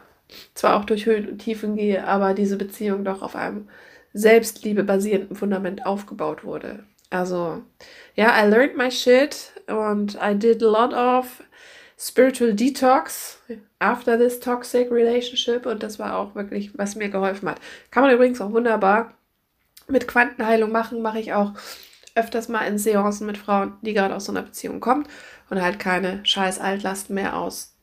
zwar 0.54 0.76
auch 0.76 0.86
durch 0.86 1.06
Höhen 1.06 1.28
und 1.28 1.40
Tiefen 1.40 1.76
gehe, 1.76 2.06
aber 2.06 2.34
diese 2.34 2.58
Beziehung 2.58 3.04
doch 3.04 3.22
auf 3.22 3.36
einem 3.36 3.68
Selbstliebe 4.14 4.84
basierenden 4.84 5.36
Fundament 5.36 5.86
aufgebaut 5.86 6.44
wurde. 6.44 6.84
Also, 7.10 7.64
ja, 8.16 8.34
I 8.40 8.48
learned 8.48 8.78
my 8.78 8.92
shit 8.92 9.52
und 9.68 10.16
I 10.16 10.36
did 10.36 10.62
a 10.62 10.68
lot 10.68 10.94
of 10.94 11.44
spiritual 12.00 12.54
detox 12.54 13.42
after 13.80 14.18
this 14.18 14.40
toxic 14.40 14.90
relationship 14.90 15.66
und 15.66 15.84
das 15.84 16.00
war 16.00 16.18
auch 16.18 16.34
wirklich, 16.34 16.72
was 16.78 16.96
mir 16.96 17.10
geholfen 17.10 17.50
hat. 17.50 17.60
Kann 17.92 18.04
man 18.04 18.14
übrigens 18.14 18.40
auch 18.40 18.52
wunderbar 18.52 19.14
mit 19.88 20.08
Quantenheilung 20.08 20.72
machen, 20.72 21.02
mache 21.02 21.20
ich 21.20 21.34
auch 21.34 21.54
öfters 22.16 22.48
mal 22.48 22.66
in 22.66 22.78
Seancen 22.78 23.28
mit 23.28 23.38
Frauen, 23.38 23.74
die 23.82 23.94
gerade 23.94 24.16
aus 24.16 24.26
so 24.26 24.32
einer 24.32 24.44
Beziehung 24.44 24.80
kommen 24.80 25.08
und 25.50 25.62
halt 25.62 25.80
keine 25.80 26.26
scheiß 26.26 26.60
Altlasten 26.60 27.16
mehr 27.16 27.38
aus 27.38 27.76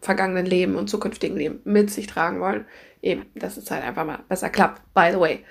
vergangenen 0.00 0.46
Leben 0.46 0.76
und 0.76 0.88
zukünftigen 0.88 1.36
Leben 1.36 1.60
mit 1.64 1.90
sich 1.90 2.06
tragen 2.06 2.40
wollen. 2.40 2.66
Eben, 3.02 3.26
dass 3.34 3.56
es 3.56 3.70
halt 3.70 3.82
einfach 3.82 4.04
mal 4.04 4.20
besser 4.28 4.50
klappt, 4.50 4.82
by 4.94 5.10
the 5.12 5.20
way. 5.20 5.44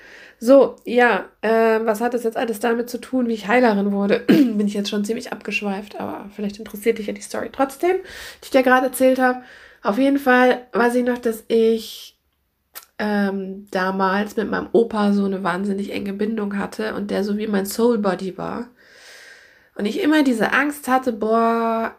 So, 0.45 0.75
ja, 0.85 1.25
äh, 1.41 1.79
was 1.85 2.01
hat 2.01 2.13
das 2.13 2.23
jetzt 2.23 2.37
alles 2.37 2.59
damit 2.59 2.87
zu 2.87 2.99
tun, 2.99 3.27
wie 3.27 3.33
ich 3.33 3.47
Heilerin 3.47 3.91
wurde? 3.91 4.19
Bin 4.27 4.67
ich 4.67 4.75
jetzt 4.75 4.91
schon 4.91 5.03
ziemlich 5.03 5.33
abgeschweift, 5.33 5.99
aber 5.99 6.29
vielleicht 6.35 6.59
interessiert 6.59 6.99
dich 6.99 7.07
ja 7.07 7.13
die 7.13 7.21
Story 7.21 7.49
trotzdem, 7.51 7.95
die 7.95 8.43
ich 8.43 8.51
dir 8.51 8.61
gerade 8.61 8.85
erzählt 8.85 9.17
habe. 9.17 9.41
Auf 9.81 9.97
jeden 9.97 10.19
Fall 10.19 10.67
weiß 10.71 10.93
ich 10.93 11.03
noch, 11.03 11.17
dass 11.17 11.45
ich 11.47 12.19
ähm, 12.99 13.65
damals 13.71 14.35
mit 14.35 14.47
meinem 14.51 14.69
Opa 14.71 15.13
so 15.13 15.25
eine 15.25 15.41
wahnsinnig 15.43 15.91
enge 15.91 16.13
Bindung 16.13 16.59
hatte 16.59 16.93
und 16.93 17.09
der 17.09 17.23
so 17.23 17.39
wie 17.39 17.47
mein 17.47 17.65
Soul 17.65 17.97
Body 17.97 18.37
war. 18.37 18.69
Und 19.73 19.85
ich 19.85 19.99
immer 19.99 20.21
diese 20.21 20.53
Angst 20.53 20.87
hatte, 20.87 21.11
boah, 21.11 21.95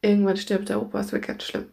irgendwann 0.00 0.38
stirbt 0.38 0.70
der 0.70 0.80
Opa, 0.80 1.00
es 1.00 1.12
wird 1.12 1.26
ganz 1.26 1.44
schlimm. 1.44 1.66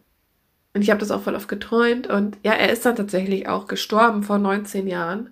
Und 0.74 0.82
ich 0.82 0.90
habe 0.90 1.00
das 1.00 1.10
auch 1.10 1.22
voll 1.22 1.34
oft 1.34 1.48
geträumt. 1.48 2.08
Und 2.08 2.36
ja, 2.42 2.52
er 2.52 2.70
ist 2.70 2.84
dann 2.84 2.94
tatsächlich 2.94 3.48
auch 3.48 3.68
gestorben 3.68 4.22
vor 4.22 4.36
19 4.36 4.86
Jahren. 4.86 5.30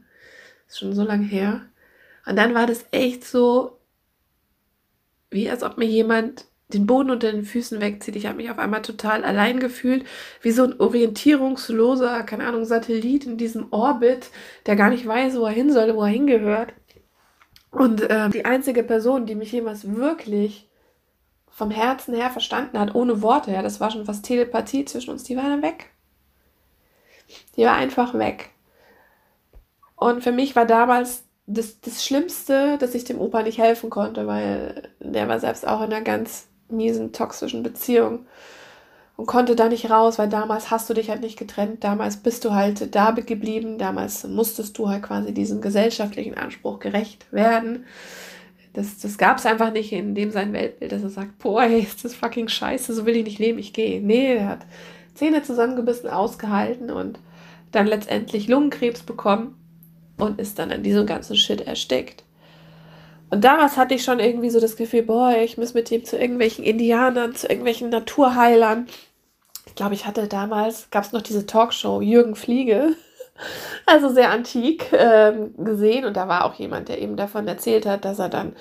Ist 0.69 0.79
schon 0.79 0.95
so 0.95 1.05
lange 1.05 1.27
her. 1.27 1.63
Und 2.27 2.37
dann 2.37 2.55
war 2.55 2.67
das 2.67 2.85
echt 2.91 3.25
so, 3.25 3.79
wie 5.31 5.49
als 5.49 5.63
ob 5.63 5.79
mir 5.79 5.87
jemand 5.87 6.47
den 6.69 6.87
Boden 6.87 7.11
unter 7.11 7.31
den 7.31 7.45
Füßen 7.45 7.81
wegzieht. 7.81 8.17
Ich 8.17 8.27
habe 8.27 8.39
mich 8.39 8.51
auf 8.51 8.59
einmal 8.59 8.83
total 8.83 9.25
allein 9.25 9.61
gefühlt, 9.61 10.05
wie 10.43 10.51
so 10.51 10.65
ein 10.65 10.81
orientierungsloser, 10.81 12.25
keine 12.25 12.47
Ahnung, 12.47 12.65
Satellit 12.65 13.25
in 13.25 13.39
diesem 13.39 13.69
Orbit, 13.71 14.31
der 14.67 14.75
gar 14.75 14.91
nicht 14.91 15.07
weiß, 15.07 15.37
wo 15.39 15.45
er 15.45 15.53
hin 15.53 15.73
soll, 15.73 15.95
wo 15.95 16.03
er 16.03 16.09
hingehört. 16.09 16.73
Und 17.71 18.03
äh, 18.03 18.31
die 18.31 18.45
einzige 18.45 18.83
Person, 18.83 19.27
die 19.27 19.35
mich 19.35 19.53
jemals 19.53 19.95
wirklich 19.95 20.69
vom 21.51 21.71
Herzen 21.71 22.15
her 22.15 22.31
verstanden 22.31 22.79
hat, 22.79 22.95
ohne 22.95 23.23
Worte, 23.23 23.53
ja, 23.53 23.63
das 23.63 23.81
war 23.81 23.91
schon 23.91 24.05
fast 24.05 24.25
Telepathie 24.25 24.85
zwischen 24.85 25.11
uns, 25.11 25.23
die 25.23 25.37
war 25.37 25.45
dann 25.45 25.63
weg. 25.63 25.91
Die 27.57 27.65
war 27.65 27.75
einfach 27.75 28.15
weg. 28.15 28.51
Und 29.97 30.23
für 30.23 30.33
mich 30.33 30.55
war 30.55 30.67
damals 30.67 31.25
das, 31.47 31.81
das 31.81 32.05
Schlimmste, 32.05 32.77
dass 32.79 32.95
ich 32.95 33.05
dem 33.05 33.21
Opa 33.21 33.43
nicht 33.43 33.59
helfen 33.59 33.91
konnte, 33.91 34.27
weil 34.27 34.91
der 35.01 35.29
war 35.29 35.41
selbst 35.41 35.67
auch 35.67 35.81
in 35.81 35.93
einer 35.93 36.03
ganz 36.03 36.49
miesen, 36.69 37.13
toxischen 37.13 37.63
Beziehung 37.63 38.27
und 39.17 39.27
konnte 39.27 39.57
da 39.57 39.69
nicht 39.69 39.91
raus, 39.91 40.19
weil 40.19 40.29
damals 40.29 40.71
hast 40.71 40.91
du 40.91 40.95
dich 40.95 41.09
halt 41.09 41.23
nicht 41.23 41.39
getrennt, 41.39 41.85
damals 41.85 42.19
bist 42.19 42.45
du 42.45 42.53
halt 42.53 42.95
da 42.95 43.13
geblieben, 43.13 43.79
damals 43.79 44.27
musstest 44.27 44.77
du 44.77 44.89
halt 44.89 45.05
quasi 45.05 45.33
diesem 45.33 45.61
gesellschaftlichen 45.61 46.35
Anspruch 46.35 46.81
gerecht 46.81 47.33
werden. 47.33 47.87
Das, 48.75 48.99
das 48.99 49.17
gab 49.17 49.39
es 49.39 49.47
einfach 49.47 49.73
nicht 49.73 49.93
in 49.93 50.15
dem 50.15 50.33
sein 50.33 50.53
Weltbild, 50.53 50.93
dass 50.93 51.03
er 51.03 51.09
sagt, 51.09 51.39
boah, 51.39 51.63
ey, 51.63 51.81
ist 51.81 52.05
das 52.05 52.15
fucking 52.15 52.49
scheiße, 52.49 52.93
so 52.93 53.07
will 53.07 53.17
ich 53.17 53.25
nicht 53.25 53.39
leben, 53.39 53.59
ich 53.59 53.73
gehe. 53.73 54.03
Nee, 54.03 54.35
er 54.35 54.49
hat 54.49 54.67
Zähne 55.15 55.43
zusammengebissen, 55.43 56.11
ausgehalten 56.11 56.91
und 56.91 57.19
dann 57.73 57.87
letztendlich 57.87 58.49
Lungenkrebs 58.49 59.03
bekommen 59.03 59.55
und 60.19 60.41
ist 60.41 60.59
dann 60.59 60.71
in 60.71 60.83
diesem 60.83 61.07
ganzen 61.07 61.37
Shit 61.37 61.61
erstickt. 61.61 62.25
Und 63.31 63.45
damals 63.45 63.77
hatte 63.77 63.95
ich 63.95 64.05
schon 64.05 64.21
irgendwie 64.21 64.51
so 64.51 64.61
das 64.61 64.77
Gefühl, 64.77 65.03
boah, 65.03 65.35
ich 65.37 65.59
muss 65.59 65.75
mit 65.75 65.91
ihm 65.91 66.05
zu 66.05 66.17
irgendwelchen 66.17 66.65
Indianern, 66.65 67.35
zu 67.35 67.49
irgendwelchen 67.49 67.91
Naturheilern. 67.91 68.87
Ich 69.67 69.75
glaube, 69.75 69.95
ich 69.95 70.07
hatte 70.07 70.29
damals, 70.29 70.91
gab 70.91 71.05
es 71.05 71.13
noch 71.13 71.23
diese 71.23 71.45
Talkshow 71.45 72.01
Jürgen 72.01 72.37
Fliege, 72.37 72.95
also 73.87 74.09
sehr 74.09 74.31
antik 74.31 74.93
ähm, 74.93 75.55
gesehen. 75.57 76.05
Und 76.05 76.17
da 76.17 76.29
war 76.29 76.45
auch 76.45 76.55
jemand, 76.55 76.89
der 76.89 77.03
eben 77.03 77.17
davon 77.17 77.49
erzählt 77.49 77.85
hat, 77.85 78.05
dass 78.05 78.21
er 78.21 78.29
dann 78.29 78.55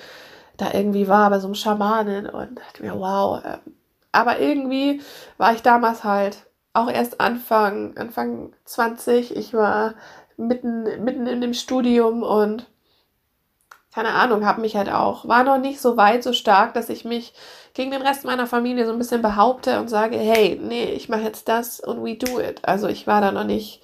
da 0.56 0.72
irgendwie 0.72 1.06
war 1.06 1.30
bei 1.30 1.38
so 1.38 1.46
einem 1.46 1.54
Schamanen 1.54 2.26
und 2.26 2.58
dachte 2.58 2.82
mir, 2.82 2.98
wow. 2.98 3.40
Ähm, 3.44 3.74
aber 4.10 4.40
irgendwie 4.40 5.00
war 5.36 5.52
ich 5.52 5.62
damals 5.62 6.02
halt 6.02 6.38
auch 6.72 6.90
erst 6.90 7.20
Anfang, 7.20 7.96
Anfang 7.96 8.52
20. 8.64 9.36
Ich 9.36 9.54
war 9.54 9.94
mitten, 10.36 11.04
mitten 11.04 11.26
in 11.26 11.40
dem 11.40 11.54
Studium 11.54 12.22
und 12.22 12.66
keine 13.96 14.10
Ahnung, 14.10 14.44
habe 14.44 14.60
mich 14.60 14.76
halt 14.76 14.90
auch, 14.90 15.26
war 15.26 15.42
noch 15.42 15.56
nicht 15.56 15.80
so 15.80 15.96
weit, 15.96 16.22
so 16.22 16.34
stark, 16.34 16.74
dass 16.74 16.90
ich 16.90 17.06
mich 17.06 17.32
gegen 17.72 17.90
den 17.90 18.02
Rest 18.02 18.26
meiner 18.26 18.46
Familie 18.46 18.84
so 18.84 18.92
ein 18.92 18.98
bisschen 18.98 19.22
behaupte 19.22 19.80
und 19.80 19.88
sage, 19.88 20.18
hey, 20.18 20.60
nee, 20.62 20.92
ich 20.92 21.08
mache 21.08 21.22
jetzt 21.22 21.48
das 21.48 21.80
und 21.80 22.04
we 22.04 22.14
do 22.14 22.38
it. 22.38 22.60
Also 22.62 22.88
ich 22.88 23.06
war 23.06 23.22
da 23.22 23.32
noch 23.32 23.44
nicht 23.44 23.80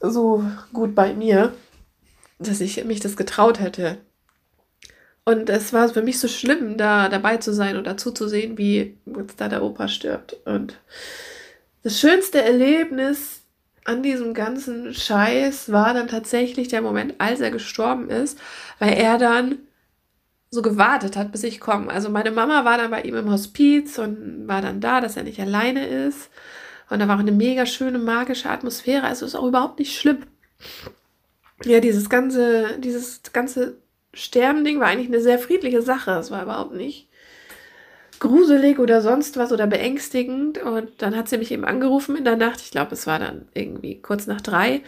so 0.00 0.44
gut 0.74 0.94
bei 0.94 1.14
mir, 1.14 1.54
dass 2.38 2.60
ich 2.60 2.84
mich 2.84 3.00
das 3.00 3.16
getraut 3.16 3.58
hätte. 3.58 3.96
Und 5.24 5.48
es 5.48 5.72
war 5.72 5.88
für 5.88 6.02
mich 6.02 6.20
so 6.20 6.28
schlimm, 6.28 6.76
da 6.76 7.08
dabei 7.08 7.38
zu 7.38 7.54
sein 7.54 7.76
und 7.76 7.86
dazu 7.86 8.12
zu 8.12 8.28
sehen, 8.28 8.58
wie 8.58 8.98
jetzt 9.06 9.40
da 9.40 9.48
der 9.48 9.62
Opa 9.62 9.88
stirbt. 9.88 10.36
Und 10.44 10.78
das 11.82 11.98
schönste 11.98 12.42
Erlebnis 12.42 13.35
an 13.86 14.02
diesem 14.02 14.34
ganzen 14.34 14.92
Scheiß 14.92 15.70
war 15.70 15.94
dann 15.94 16.08
tatsächlich 16.08 16.68
der 16.68 16.82
Moment, 16.82 17.14
als 17.18 17.40
er 17.40 17.50
gestorben 17.50 18.10
ist, 18.10 18.38
weil 18.78 18.94
er 18.94 19.16
dann 19.18 19.58
so 20.50 20.62
gewartet 20.62 21.16
hat, 21.16 21.32
bis 21.32 21.44
ich 21.44 21.60
komme. 21.60 21.90
Also 21.90 22.10
meine 22.10 22.30
Mama 22.30 22.64
war 22.64 22.78
dann 22.78 22.90
bei 22.90 23.02
ihm 23.02 23.16
im 23.16 23.30
Hospiz 23.30 23.98
und 23.98 24.48
war 24.48 24.62
dann 24.62 24.80
da, 24.80 25.00
dass 25.00 25.16
er 25.16 25.22
nicht 25.22 25.40
alleine 25.40 25.86
ist. 25.86 26.30
Und 26.88 27.00
da 27.00 27.08
war 27.08 27.16
auch 27.16 27.20
eine 27.20 27.32
mega 27.32 27.66
schöne 27.66 27.98
magische 27.98 28.50
Atmosphäre. 28.50 29.04
Also 29.04 29.26
ist 29.26 29.34
auch 29.34 29.46
überhaupt 29.46 29.78
nicht 29.78 29.96
schlimm. 29.98 30.22
Ja, 31.64 31.80
dieses 31.80 32.08
ganze, 32.08 32.78
dieses 32.78 33.22
ganze 33.32 33.76
Sterbending 34.14 34.80
war 34.80 34.88
eigentlich 34.88 35.08
eine 35.08 35.20
sehr 35.20 35.38
friedliche 35.38 35.82
Sache. 35.82 36.12
Es 36.12 36.30
war 36.30 36.42
überhaupt 36.42 36.74
nicht 36.74 37.08
gruselig 38.20 38.78
oder 38.78 39.00
sonst 39.00 39.36
was 39.36 39.52
oder 39.52 39.66
beängstigend. 39.66 40.58
Und 40.58 41.02
dann 41.02 41.16
hat 41.16 41.28
sie 41.28 41.38
mich 41.38 41.52
eben 41.52 41.64
angerufen 41.64 42.16
in 42.16 42.24
der 42.24 42.36
Nacht. 42.36 42.60
Ich 42.60 42.70
glaube, 42.70 42.92
es 42.92 43.06
war 43.06 43.18
dann 43.18 43.48
irgendwie 43.54 44.00
kurz 44.00 44.26
nach 44.26 44.40
drei. 44.40 44.82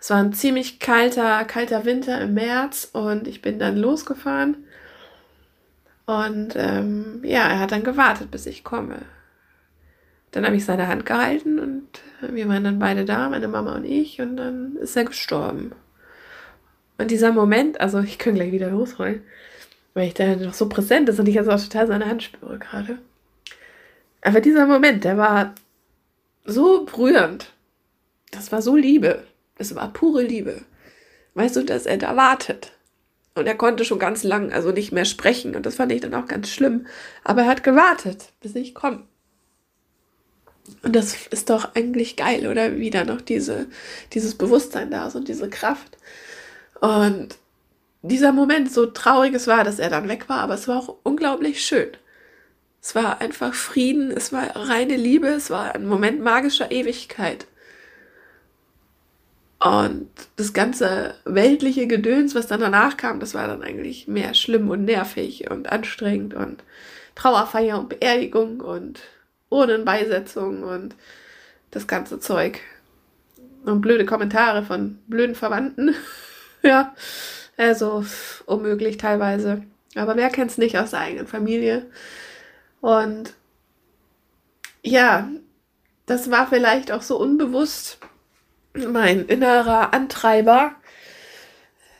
Es 0.00 0.10
war 0.10 0.18
ein 0.18 0.32
ziemlich 0.32 0.80
kalter, 0.80 1.44
kalter 1.44 1.84
Winter 1.84 2.20
im 2.20 2.34
März 2.34 2.90
und 2.92 3.28
ich 3.28 3.42
bin 3.42 3.58
dann 3.58 3.76
losgefahren. 3.76 4.64
Und 6.06 6.54
ähm, 6.56 7.20
ja, 7.22 7.48
er 7.48 7.60
hat 7.60 7.72
dann 7.72 7.84
gewartet, 7.84 8.30
bis 8.30 8.46
ich 8.46 8.64
komme. 8.64 9.02
Dann 10.32 10.44
habe 10.44 10.56
ich 10.56 10.64
seine 10.64 10.88
Hand 10.88 11.06
gehalten 11.06 11.58
und 11.58 11.86
wir 12.20 12.48
waren 12.48 12.64
dann 12.64 12.78
beide 12.78 13.04
da, 13.04 13.28
meine 13.28 13.48
Mama 13.48 13.74
und 13.76 13.84
ich, 13.84 14.20
und 14.20 14.36
dann 14.36 14.76
ist 14.76 14.96
er 14.96 15.04
gestorben. 15.04 15.72
Und 16.98 17.10
dieser 17.10 17.32
Moment, 17.32 17.80
also 17.80 18.00
ich 18.00 18.18
kann 18.18 18.34
gleich 18.34 18.52
wieder 18.52 18.70
losrollen, 18.70 19.22
weil 19.94 20.08
ich 20.08 20.14
da 20.14 20.36
noch 20.36 20.54
so 20.54 20.68
präsent 20.68 21.08
ist 21.08 21.18
und 21.18 21.28
ich 21.28 21.34
jetzt 21.34 21.48
auch 21.48 21.60
total 21.60 21.86
seine 21.86 22.06
Hand 22.06 22.22
spüre 22.22 22.58
gerade. 22.58 22.98
Aber 24.22 24.40
dieser 24.40 24.66
Moment, 24.66 25.04
der 25.04 25.18
war 25.18 25.54
so 26.44 26.84
berührend. 26.84 27.52
Das 28.30 28.52
war 28.52 28.62
so 28.62 28.76
Liebe. 28.76 29.24
Es 29.58 29.74
war 29.74 29.92
pure 29.92 30.22
Liebe. 30.22 30.62
Weißt 31.34 31.56
du, 31.56 31.64
dass 31.64 31.86
er 31.86 31.98
da 31.98 32.16
wartet. 32.16 32.72
Und 33.34 33.46
er 33.46 33.54
konnte 33.54 33.84
schon 33.84 33.98
ganz 33.98 34.24
lang, 34.24 34.52
also 34.52 34.72
nicht 34.72 34.92
mehr 34.92 35.04
sprechen. 35.04 35.56
Und 35.56 35.66
das 35.66 35.76
fand 35.76 35.92
ich 35.92 36.00
dann 36.00 36.14
auch 36.14 36.26
ganz 36.26 36.48
schlimm. 36.48 36.86
Aber 37.24 37.42
er 37.42 37.48
hat 37.48 37.62
gewartet, 37.62 38.32
bis 38.40 38.54
ich 38.54 38.74
komme. 38.74 39.04
Und 40.82 40.94
das 40.94 41.26
ist 41.28 41.50
doch 41.50 41.74
eigentlich 41.74 42.16
geil, 42.16 42.46
oder? 42.46 42.76
Wieder 42.76 43.04
noch 43.04 43.20
diese, 43.20 43.66
dieses 44.12 44.36
Bewusstsein 44.36 44.90
da 44.90 45.06
ist 45.06 45.16
und 45.16 45.28
diese 45.28 45.48
Kraft. 45.48 45.96
Und 46.80 47.36
dieser 48.02 48.32
Moment, 48.32 48.72
so 48.72 48.86
traurig 48.86 49.34
es 49.34 49.46
war, 49.46 49.64
dass 49.64 49.78
er 49.78 49.90
dann 49.90 50.08
weg 50.08 50.28
war, 50.28 50.40
aber 50.40 50.54
es 50.54 50.68
war 50.68 50.78
auch 50.78 50.96
unglaublich 51.04 51.64
schön. 51.64 51.88
Es 52.80 52.96
war 52.96 53.20
einfach 53.20 53.54
Frieden, 53.54 54.10
es 54.10 54.32
war 54.32 54.56
reine 54.56 54.96
Liebe, 54.96 55.28
es 55.28 55.50
war 55.50 55.74
ein 55.74 55.86
Moment 55.86 56.20
magischer 56.20 56.72
Ewigkeit. 56.72 57.46
Und 59.60 60.10
das 60.34 60.52
ganze 60.52 61.14
weltliche 61.24 61.86
Gedöns, 61.86 62.34
was 62.34 62.48
dann 62.48 62.60
danach 62.60 62.96
kam, 62.96 63.20
das 63.20 63.34
war 63.34 63.46
dann 63.46 63.62
eigentlich 63.62 64.08
mehr 64.08 64.34
schlimm 64.34 64.68
und 64.68 64.84
nervig 64.84 65.48
und 65.52 65.70
anstrengend 65.70 66.34
und 66.34 66.64
Trauerfeier 67.14 67.78
und 67.78 67.88
Beerdigung 67.88 68.60
und 68.60 69.00
Urnenbeisetzung 69.50 70.64
und 70.64 70.96
das 71.70 71.86
ganze 71.86 72.18
Zeug. 72.18 72.58
Und 73.64 73.80
blöde 73.80 74.04
Kommentare 74.04 74.64
von 74.64 74.98
blöden 75.06 75.36
Verwandten. 75.36 75.94
ja, 76.64 76.92
also 77.62 78.04
unmöglich 78.46 78.96
teilweise. 78.96 79.62
Aber 79.94 80.16
wer 80.16 80.30
kennt 80.30 80.50
es 80.50 80.58
nicht 80.58 80.78
aus 80.78 80.90
der 80.90 81.00
eigenen 81.00 81.26
Familie? 81.26 81.86
Und 82.80 83.34
ja, 84.82 85.28
das 86.06 86.30
war 86.30 86.48
vielleicht 86.48 86.90
auch 86.92 87.02
so 87.02 87.18
unbewusst 87.18 87.98
mein 88.74 89.26
innerer 89.26 89.92
Antreiber, 89.92 90.74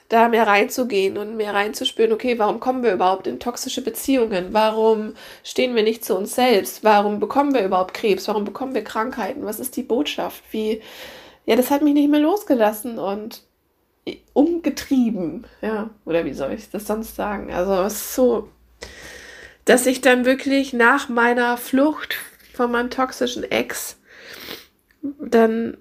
da 0.08 0.28
mehr 0.28 0.46
reinzugehen 0.46 1.16
und 1.16 1.36
mehr 1.36 1.54
reinzuspüren, 1.54 2.12
okay, 2.12 2.38
warum 2.38 2.60
kommen 2.60 2.82
wir 2.82 2.92
überhaupt 2.92 3.26
in 3.26 3.40
toxische 3.40 3.82
Beziehungen? 3.82 4.48
Warum 4.52 5.14
stehen 5.42 5.74
wir 5.74 5.82
nicht 5.82 6.04
zu 6.04 6.16
uns 6.16 6.34
selbst? 6.34 6.84
Warum 6.84 7.18
bekommen 7.18 7.54
wir 7.54 7.64
überhaupt 7.64 7.94
Krebs? 7.94 8.28
Warum 8.28 8.44
bekommen 8.44 8.74
wir 8.74 8.84
Krankheiten? 8.84 9.46
Was 9.46 9.58
ist 9.58 9.76
die 9.76 9.82
Botschaft? 9.82 10.42
Wie, 10.50 10.82
ja, 11.46 11.56
das 11.56 11.70
hat 11.70 11.82
mich 11.82 11.94
nicht 11.94 12.10
mehr 12.10 12.20
losgelassen 12.20 12.98
und 12.98 13.42
umgetrieben, 14.32 15.46
ja, 15.60 15.90
oder 16.04 16.24
wie 16.24 16.32
soll 16.32 16.52
ich 16.52 16.70
das 16.70 16.86
sonst 16.86 17.16
sagen? 17.16 17.52
Also 17.52 17.74
es 17.82 17.94
ist 17.94 18.14
so, 18.14 18.48
dass 19.64 19.86
ich 19.86 20.00
dann 20.00 20.24
wirklich 20.24 20.72
nach 20.72 21.08
meiner 21.08 21.56
Flucht 21.56 22.16
von 22.52 22.70
meinem 22.70 22.90
toxischen 22.90 23.44
Ex 23.44 23.98
dann 25.20 25.78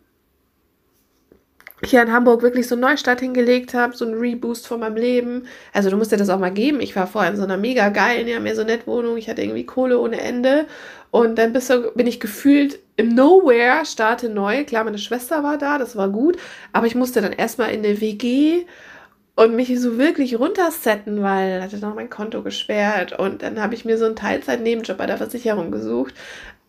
hier 1.84 2.02
in 2.02 2.12
Hamburg 2.12 2.42
wirklich 2.44 2.68
so 2.68 2.76
einen 2.76 2.82
Neustart 2.82 3.20
hingelegt 3.20 3.74
habe, 3.74 3.96
so 3.96 4.06
einen 4.06 4.20
Reboost 4.20 4.68
von 4.68 4.80
meinem 4.80 4.98
Leben. 4.98 5.44
Also 5.74 5.90
du 5.90 5.98
musst 5.98 6.12
dir 6.12 6.18
das 6.18 6.30
auch 6.30 6.40
mal 6.40 6.52
geben. 6.52 6.80
Ich 6.80 6.96
war 6.96 7.08
vorher 7.08 7.32
in 7.32 7.38
so 7.38 7.44
einer 7.44 7.58
mega 7.58 7.90
geilen, 7.90 8.28
ja, 8.28 8.40
mehr 8.40 8.56
so 8.56 8.64
Nettwohnung. 8.64 9.18
Ich 9.18 9.30
hatte 9.30 9.42
irgendwie 9.42 9.66
Kohle 9.66 10.00
ohne 10.00 10.22
Ende. 10.22 10.66
Und 11.10 11.38
dann 11.38 11.54
du, 11.54 11.92
bin 11.94 12.08
ich 12.08 12.20
gefühlt 12.20 12.80
im 12.96 13.16
Nowhere, 13.16 13.86
starte 13.86 14.30
neu. 14.30 14.64
Klar, 14.64 14.84
meine 14.84 15.00
Schwester 15.00 15.44
war 15.44 15.58
da, 15.58 15.78
das 15.78 15.96
war 15.96 16.10
gut. 16.10 16.38
Aber 16.72 16.88
ich 16.88 16.96
musste 16.96 17.22
dann 17.22 17.34
erstmal 17.34 17.72
in 17.72 17.84
eine 17.84 18.00
WG 18.00 18.66
und 19.36 19.56
mich 19.56 19.80
so 19.80 19.98
wirklich 19.98 20.38
runtersetten, 20.38 21.24
weil 21.24 21.64
hatte 21.64 21.78
noch 21.78 21.96
mein 21.96 22.10
Konto 22.10 22.44
gesperrt. 22.44 23.18
Und 23.18 23.42
dann 23.42 23.60
habe 23.60 23.74
ich 23.74 23.86
mir 23.86 23.98
so 23.98 24.06
einen 24.06 24.16
Teilzeit-Nebenjob 24.16 24.98
bei 24.98 25.06
der 25.08 25.18
Versicherung 25.18 25.72
gesucht. 25.72 26.14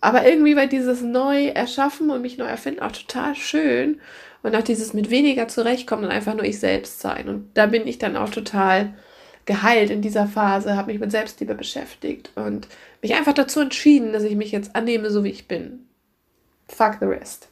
Aber 0.03 0.27
irgendwie 0.27 0.57
war 0.57 0.67
dieses 0.67 1.01
neu 1.01 1.47
erschaffen 1.47 2.11
und 2.11 2.23
mich 2.23 2.37
neu 2.37 2.47
erfinden 2.47 2.83
auch 2.83 2.91
total 2.91 3.37
schön 3.37 4.01
und 4.43 4.55
auch 4.57 4.63
dieses 4.63 4.93
mit 4.95 5.11
weniger 5.11 5.47
zurechtkommen 5.47 6.05
und 6.05 6.11
einfach 6.11 6.35
nur 6.35 6.45
ich 6.45 6.59
selbst 6.59 7.01
sein. 7.01 7.29
Und 7.29 7.51
da 7.55 7.67
bin 7.67 7.87
ich 7.87 7.99
dann 7.99 8.17
auch 8.17 8.29
total 8.29 8.95
geheilt 9.47 9.91
in 9.91 10.03
dieser 10.03 10.27
Phase, 10.27 10.77
habe 10.77 10.91
mich 10.91 11.01
mit 11.01 11.13
Selbstliebe 11.13 11.55
beschäftigt 11.55 12.33
und 12.35 12.67
mich 13.01 13.15
einfach 13.15 13.33
dazu 13.33 13.61
entschieden, 13.61 14.13
dass 14.13 14.25
ich 14.25 14.35
mich 14.35 14.51
jetzt 14.51 14.75
annehme, 14.75 15.09
so 15.09 15.23
wie 15.23 15.31
ich 15.31 15.47
bin. 15.47 15.87
Fuck 16.69 16.97
the 16.99 17.07
rest. 17.07 17.49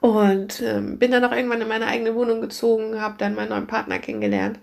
Und 0.00 0.60
ähm, 0.60 0.98
bin 0.98 1.12
dann 1.12 1.24
auch 1.24 1.30
irgendwann 1.30 1.60
in 1.60 1.68
meine 1.68 1.86
eigene 1.86 2.16
Wohnung 2.16 2.40
gezogen, 2.40 3.00
habe 3.00 3.14
dann 3.18 3.36
meinen 3.36 3.50
neuen 3.50 3.68
Partner 3.68 4.00
kennengelernt 4.00 4.58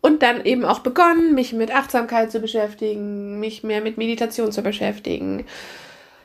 und 0.00 0.24
dann 0.24 0.44
eben 0.44 0.64
auch 0.64 0.80
begonnen, 0.80 1.34
mich 1.34 1.52
mit 1.52 1.72
Achtsamkeit 1.72 2.32
zu 2.32 2.40
beschäftigen, 2.40 3.38
mich 3.38 3.62
mehr 3.62 3.80
mit 3.80 3.98
Meditation 3.98 4.50
zu 4.50 4.62
beschäftigen, 4.62 5.46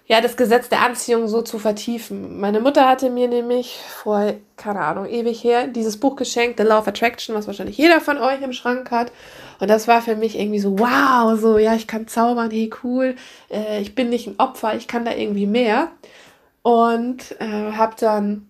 ja, 0.08 0.22
das 0.22 0.38
Gesetz 0.38 0.70
der 0.70 0.82
Anziehung 0.84 1.28
so 1.28 1.42
zu 1.42 1.60
vertiefen. 1.60 2.40
Meine 2.40 2.62
Mutter 2.62 2.88
hatte 2.88 3.10
mir 3.10 3.28
nämlich 3.28 3.78
vor, 3.78 4.34
keine 4.56 4.80
Ahnung, 4.80 5.06
ewig 5.06 5.44
her, 5.44 5.68
dieses 5.68 6.00
Buch 6.00 6.16
geschenkt, 6.16 6.60
The 6.60 6.66
Law 6.66 6.80
of 6.80 6.88
Attraction, 6.88 7.36
was 7.36 7.46
wahrscheinlich 7.46 7.78
jeder 7.78 8.00
von 8.00 8.18
euch 8.18 8.42
im 8.42 8.54
Schrank 8.54 8.90
hat. 8.90 9.12
Und 9.60 9.70
das 9.70 9.88
war 9.90 10.02
für 10.02 10.16
mich 10.16 10.40
irgendwie 10.40 10.60
so, 10.60 10.80
wow, 10.80 11.38
so, 11.38 11.58
ja, 11.58 11.76
ich 11.76 11.88
kann 11.88 12.08
zaubern, 12.08 12.52
hey, 12.52 12.70
cool, 12.84 13.16
äh, 13.52 13.82
ich 13.82 13.96
bin 13.96 14.10
nicht 14.10 14.28
ein 14.28 14.40
Opfer, 14.40 14.76
ich 14.76 14.88
kann 14.88 15.04
da 15.04 15.14
irgendwie 15.14 15.46
mehr. 15.46 15.92
Und 16.62 17.36
äh, 17.42 17.74
habe 17.74 17.96
dann 18.00 18.48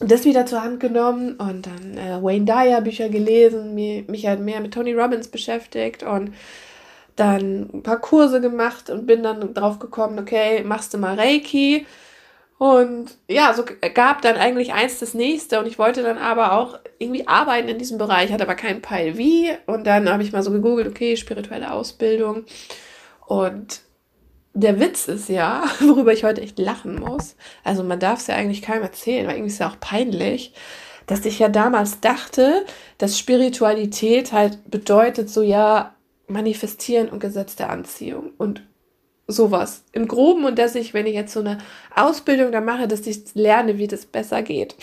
das 0.00 0.24
wieder 0.24 0.44
zur 0.46 0.64
Hand 0.64 0.80
genommen 0.80 1.36
und 1.36 1.66
dann 1.66 1.98
äh, 1.98 2.20
Wayne 2.20 2.46
Dyer 2.46 2.80
Bücher 2.80 3.08
gelesen, 3.10 3.74
mich, 3.76 4.08
mich 4.08 4.26
halt 4.26 4.40
mehr 4.40 4.60
mit 4.60 4.74
Tony 4.74 4.92
Robbins 4.94 5.28
beschäftigt 5.28 6.02
und 6.02 6.32
dann 7.16 7.70
ein 7.72 7.82
paar 7.82 8.00
Kurse 8.00 8.40
gemacht 8.40 8.90
und 8.90 9.06
bin 9.06 9.22
dann 9.22 9.54
drauf 9.54 9.78
gekommen, 9.78 10.18
okay, 10.18 10.62
machst 10.64 10.94
du 10.94 10.98
mal 10.98 11.14
Reiki. 11.14 11.86
Und 12.58 13.16
ja, 13.26 13.54
so 13.54 13.64
gab 13.94 14.20
dann 14.20 14.36
eigentlich 14.36 14.74
eins 14.74 14.98
das 14.98 15.14
nächste 15.14 15.60
und 15.60 15.66
ich 15.66 15.78
wollte 15.78 16.02
dann 16.02 16.18
aber 16.18 16.52
auch 16.52 16.78
irgendwie 16.98 17.26
arbeiten 17.26 17.68
in 17.68 17.78
diesem 17.78 17.96
Bereich, 17.96 18.32
hatte 18.32 18.44
aber 18.44 18.54
keinen 18.54 18.82
Peil 18.82 19.16
wie. 19.16 19.50
Und 19.66 19.86
dann 19.86 20.10
habe 20.10 20.22
ich 20.22 20.32
mal 20.32 20.42
so 20.42 20.50
gegoogelt, 20.50 20.86
okay, 20.86 21.16
spirituelle 21.16 21.72
Ausbildung. 21.72 22.44
Und 23.26 23.80
der 24.52 24.78
Witz 24.78 25.08
ist 25.08 25.28
ja, 25.28 25.64
worüber 25.80 26.12
ich 26.12 26.24
heute 26.24 26.42
echt 26.42 26.58
lachen 26.58 26.96
muss, 26.96 27.36
also 27.64 27.82
man 27.82 28.00
darf 28.00 28.20
es 28.20 28.26
ja 28.26 28.34
eigentlich 28.34 28.62
keinem 28.62 28.82
erzählen, 28.82 29.26
weil 29.26 29.36
irgendwie 29.36 29.52
ist 29.52 29.60
ja 29.60 29.70
auch 29.70 29.80
peinlich, 29.80 30.52
dass 31.06 31.24
ich 31.24 31.38
ja 31.38 31.48
damals 31.48 32.00
dachte, 32.00 32.64
dass 32.98 33.18
Spiritualität 33.18 34.32
halt 34.32 34.70
bedeutet 34.70 35.30
so, 35.30 35.42
ja, 35.42 35.94
Manifestieren 36.30 37.08
und 37.08 37.20
Gesetz 37.20 37.56
der 37.56 37.70
Anziehung 37.70 38.32
und 38.38 38.62
sowas 39.26 39.84
im 39.92 40.08
Groben 40.08 40.44
und 40.44 40.58
dass 40.58 40.74
ich, 40.74 40.94
wenn 40.94 41.06
ich 41.06 41.14
jetzt 41.14 41.32
so 41.32 41.40
eine 41.40 41.58
Ausbildung 41.94 42.52
da 42.52 42.60
mache, 42.60 42.88
dass 42.88 43.06
ich 43.06 43.34
lerne, 43.34 43.78
wie 43.78 43.86
das 43.86 44.06
besser 44.06 44.42
geht. 44.42 44.74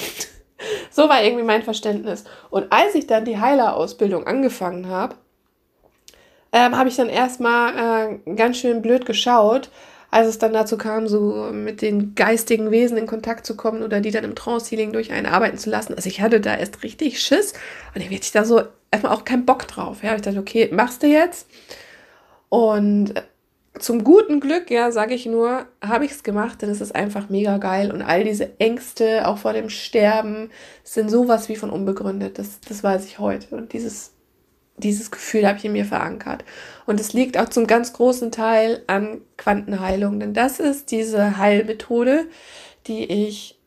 so 0.91 1.09
war 1.09 1.23
irgendwie 1.23 1.43
mein 1.43 1.63
Verständnis. 1.63 2.23
Und 2.49 2.71
als 2.71 2.95
ich 2.95 3.07
dann 3.07 3.25
die 3.25 3.39
Heilerausbildung 3.39 4.25
angefangen 4.25 4.87
habe, 4.87 5.15
ähm, 6.51 6.77
habe 6.77 6.89
ich 6.89 6.95
dann 6.95 7.09
erstmal 7.09 8.19
äh, 8.25 8.35
ganz 8.35 8.57
schön 8.57 8.81
blöd 8.81 9.05
geschaut, 9.05 9.69
als 10.17 10.29
es 10.29 10.39
dann 10.39 10.51
dazu 10.51 10.79
kam, 10.79 11.07
so 11.07 11.51
mit 11.53 11.83
den 11.83 12.15
geistigen 12.15 12.71
Wesen 12.71 12.97
in 12.97 13.05
Kontakt 13.05 13.45
zu 13.45 13.55
kommen 13.55 13.83
oder 13.83 14.01
die 14.01 14.09
dann 14.09 14.23
im 14.23 14.33
Trance-Healing 14.33 14.91
durch 14.91 15.11
einen 15.11 15.27
arbeiten 15.27 15.59
zu 15.59 15.69
lassen. 15.69 15.93
Also 15.93 16.09
ich 16.09 16.21
hatte 16.21 16.41
da 16.41 16.55
erst 16.55 16.81
richtig 16.81 17.21
Schiss 17.21 17.53
und 17.93 18.01
ich 18.01 18.09
hatte 18.09 18.33
da 18.33 18.43
so 18.43 18.63
erstmal 18.89 19.13
auch 19.13 19.25
keinen 19.25 19.45
Bock 19.45 19.67
drauf. 19.67 20.01
Ja, 20.01 20.15
ich 20.15 20.23
dachte, 20.23 20.39
okay, 20.39 20.69
machst 20.73 21.03
du 21.03 21.07
jetzt? 21.07 21.47
Und 22.49 23.13
zum 23.77 24.03
guten 24.03 24.39
Glück, 24.39 24.71
ja, 24.71 24.89
sage 24.91 25.13
ich 25.13 25.27
nur, 25.27 25.67
habe 25.83 26.05
ich 26.05 26.11
es 26.11 26.23
gemacht, 26.23 26.63
denn 26.63 26.71
es 26.71 26.81
ist 26.81 26.95
einfach 26.95 27.29
mega 27.29 27.59
geil 27.59 27.91
und 27.91 28.01
all 28.01 28.23
diese 28.23 28.59
Ängste, 28.59 29.27
auch 29.27 29.37
vor 29.37 29.53
dem 29.53 29.69
Sterben, 29.69 30.49
sind 30.83 31.11
sowas 31.11 31.47
wie 31.47 31.55
von 31.55 31.69
unbegründet. 31.69 32.39
Das, 32.39 32.59
das 32.67 32.83
weiß 32.83 33.05
ich 33.05 33.19
heute. 33.19 33.55
Und 33.55 33.71
dieses 33.71 34.13
dieses 34.77 35.11
Gefühl 35.11 35.47
habe 35.47 35.57
ich 35.57 35.65
in 35.65 35.73
mir 35.73 35.85
verankert. 35.85 36.43
Und 36.85 36.99
es 36.99 37.13
liegt 37.13 37.37
auch 37.37 37.49
zum 37.49 37.67
ganz 37.67 37.93
großen 37.93 38.31
Teil 38.31 38.83
an 38.87 39.21
Quantenheilung, 39.37 40.19
denn 40.19 40.33
das 40.33 40.59
ist 40.59 40.91
diese 40.91 41.37
Heilmethode, 41.37 42.27
die 42.87 43.03
ich 43.05 43.59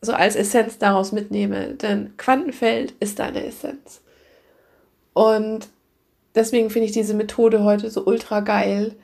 so 0.00 0.12
als 0.12 0.36
Essenz 0.36 0.78
daraus 0.78 1.12
mitnehme. 1.12 1.74
Denn 1.74 2.16
Quantenfeld 2.16 2.94
ist 3.00 3.18
deine 3.18 3.44
Essenz. 3.44 4.02
Und 5.12 5.68
deswegen 6.34 6.70
finde 6.70 6.86
ich 6.86 6.92
diese 6.92 7.14
Methode 7.14 7.64
heute 7.64 7.90
so 7.90 8.04
ultra 8.04 8.40
geil, 8.40 8.96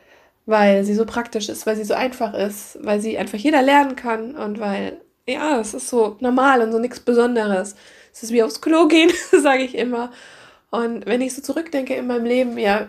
weil 0.47 0.85
sie 0.85 0.95
so 0.95 1.05
praktisch 1.05 1.49
ist, 1.49 1.67
weil 1.67 1.77
sie 1.77 1.85
so 1.85 1.95
einfach 1.95 2.35
ist, 2.35 2.79
weil 2.83 3.01
sie 3.01 3.19
einfach 3.19 3.39
jeder 3.39 3.63
lernen 3.63 3.97
kann 3.97 4.37
und 4.37 4.61
weil, 4.61 5.01
ja, 5.27 5.61
es 5.61 5.75
ist 5.75 5.89
so 5.89 6.17
normal 6.21 6.63
und 6.63 6.73
so 6.73 6.79
nichts 6.79 7.01
Besonderes. 7.01 7.77
Es 8.13 8.23
ist 8.23 8.33
wie 8.33 8.43
aufs 8.43 8.61
Klo 8.61 8.87
gehen, 8.87 9.11
sage 9.43 9.65
ich 9.65 9.75
immer. 9.75 10.11
Und 10.71 11.07
wenn 11.07 11.21
ich 11.21 11.35
so 11.35 11.43
zurückdenke 11.43 11.95
in 11.95 12.07
meinem 12.07 12.25
Leben, 12.25 12.59
ja, 12.59 12.89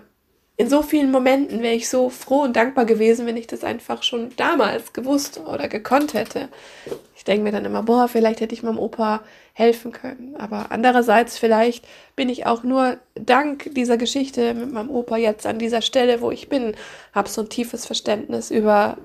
in 0.60 0.70
so 0.70 0.82
vielen 0.82 1.12
Momenten 1.12 1.62
wäre 1.62 1.76
ich 1.76 1.88
so 1.88 2.10
froh 2.10 2.42
und 2.42 2.56
dankbar 2.56 2.86
gewesen, 2.86 3.28
wenn 3.28 3.38
ich 3.38 3.46
das 3.46 3.64
einfach 3.64 4.02
schon 4.02 4.36
damals 4.38 4.92
gewusst 4.92 5.40
oder 5.46 5.68
gekonnt 5.68 6.16
hätte. 6.16 6.50
Ich 7.16 7.24
denke 7.24 7.44
mir 7.44 7.52
dann 7.52 7.66
immer, 7.66 7.84
boah, 7.84 8.08
vielleicht 8.08 8.42
hätte 8.42 8.56
ich 8.56 8.64
meinem 8.64 8.80
Opa 8.80 9.22
helfen 9.54 9.92
können. 9.92 10.36
Aber 10.36 10.72
andererseits, 10.72 11.38
vielleicht 11.38 11.86
bin 12.16 12.28
ich 12.30 12.48
auch 12.48 12.64
nur 12.64 12.98
dank 13.14 13.70
dieser 13.76 13.98
Geschichte 13.98 14.56
mit 14.56 14.72
meinem 14.74 14.90
Opa 14.90 15.18
jetzt 15.18 15.46
an 15.46 15.60
dieser 15.60 15.84
Stelle, 15.84 16.22
wo 16.22 16.32
ich 16.32 16.50
bin, 16.50 16.76
habe 17.14 17.30
so 17.30 17.42
ein 17.42 17.50
tiefes 17.50 17.86
Verständnis 17.86 18.50
über, 18.50 18.98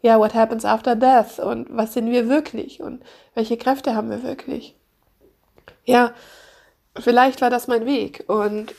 ja, 0.00 0.18
what 0.18 0.32
happens 0.32 0.64
after 0.64 0.96
death 0.96 1.38
und 1.38 1.66
was 1.70 1.92
sind 1.92 2.10
wir 2.10 2.30
wirklich 2.30 2.80
und 2.80 3.02
welche 3.34 3.58
Kräfte 3.58 3.94
haben 3.94 4.08
wir 4.08 4.22
wirklich. 4.22 4.74
Ja, 5.84 6.14
vielleicht 6.98 7.40
war 7.40 7.50
das 7.50 7.66
mein 7.66 7.86
Weg. 7.86 8.24
Und 8.28 8.74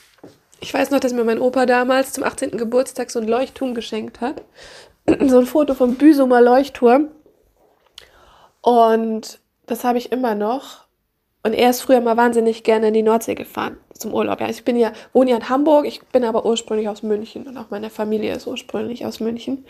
ich 0.60 0.74
weiß 0.74 0.92
noch, 0.92 1.00
dass 1.00 1.14
mir 1.14 1.24
mein 1.24 1.40
Opa 1.40 1.66
damals 1.66 2.14
zum 2.14 2.24
18. 2.24 2.58
Geburtstag 2.58 3.12
so 3.12 3.20
ein 3.20 3.28
Leuchtturm 3.28 3.74
geschenkt 3.74 4.22
hat. 4.22 4.42
so 5.28 5.40
ein 5.40 5.46
Foto 5.46 5.74
vom 5.74 5.96
Büsumer 5.96 6.42
Leuchtturm. 6.42 7.10
Und 8.62 9.40
das 9.68 9.84
habe 9.84 9.98
ich 9.98 10.12
immer 10.12 10.36
noch. 10.36 10.86
Und 11.44 11.54
er 11.54 11.70
ist 11.70 11.82
früher 11.82 12.02
mal 12.02 12.18
wahnsinnig 12.18 12.64
gerne 12.64 12.88
in 12.88 12.96
die 12.96 13.04
Nordsee 13.04 13.36
gefahren 13.36 13.78
zum 13.94 14.16
Urlaub. 14.16 14.42
Ja, 14.42 14.50
ich 14.50 14.66
bin 14.66 14.78
ja, 14.78 14.94
wohne 15.14 15.30
ja 15.30 15.38
in 15.38 15.48
Hamburg, 15.48 15.86
ich 15.86 16.02
bin 16.06 16.24
aber 16.24 16.44
ursprünglich 16.44 16.90
aus 16.90 17.04
München 17.04 17.46
und 17.46 17.56
auch 17.58 17.70
meine 17.70 17.92
Familie 17.92 18.34
ist 18.34 18.48
ursprünglich 18.48 19.06
aus 19.06 19.20
München. 19.20 19.66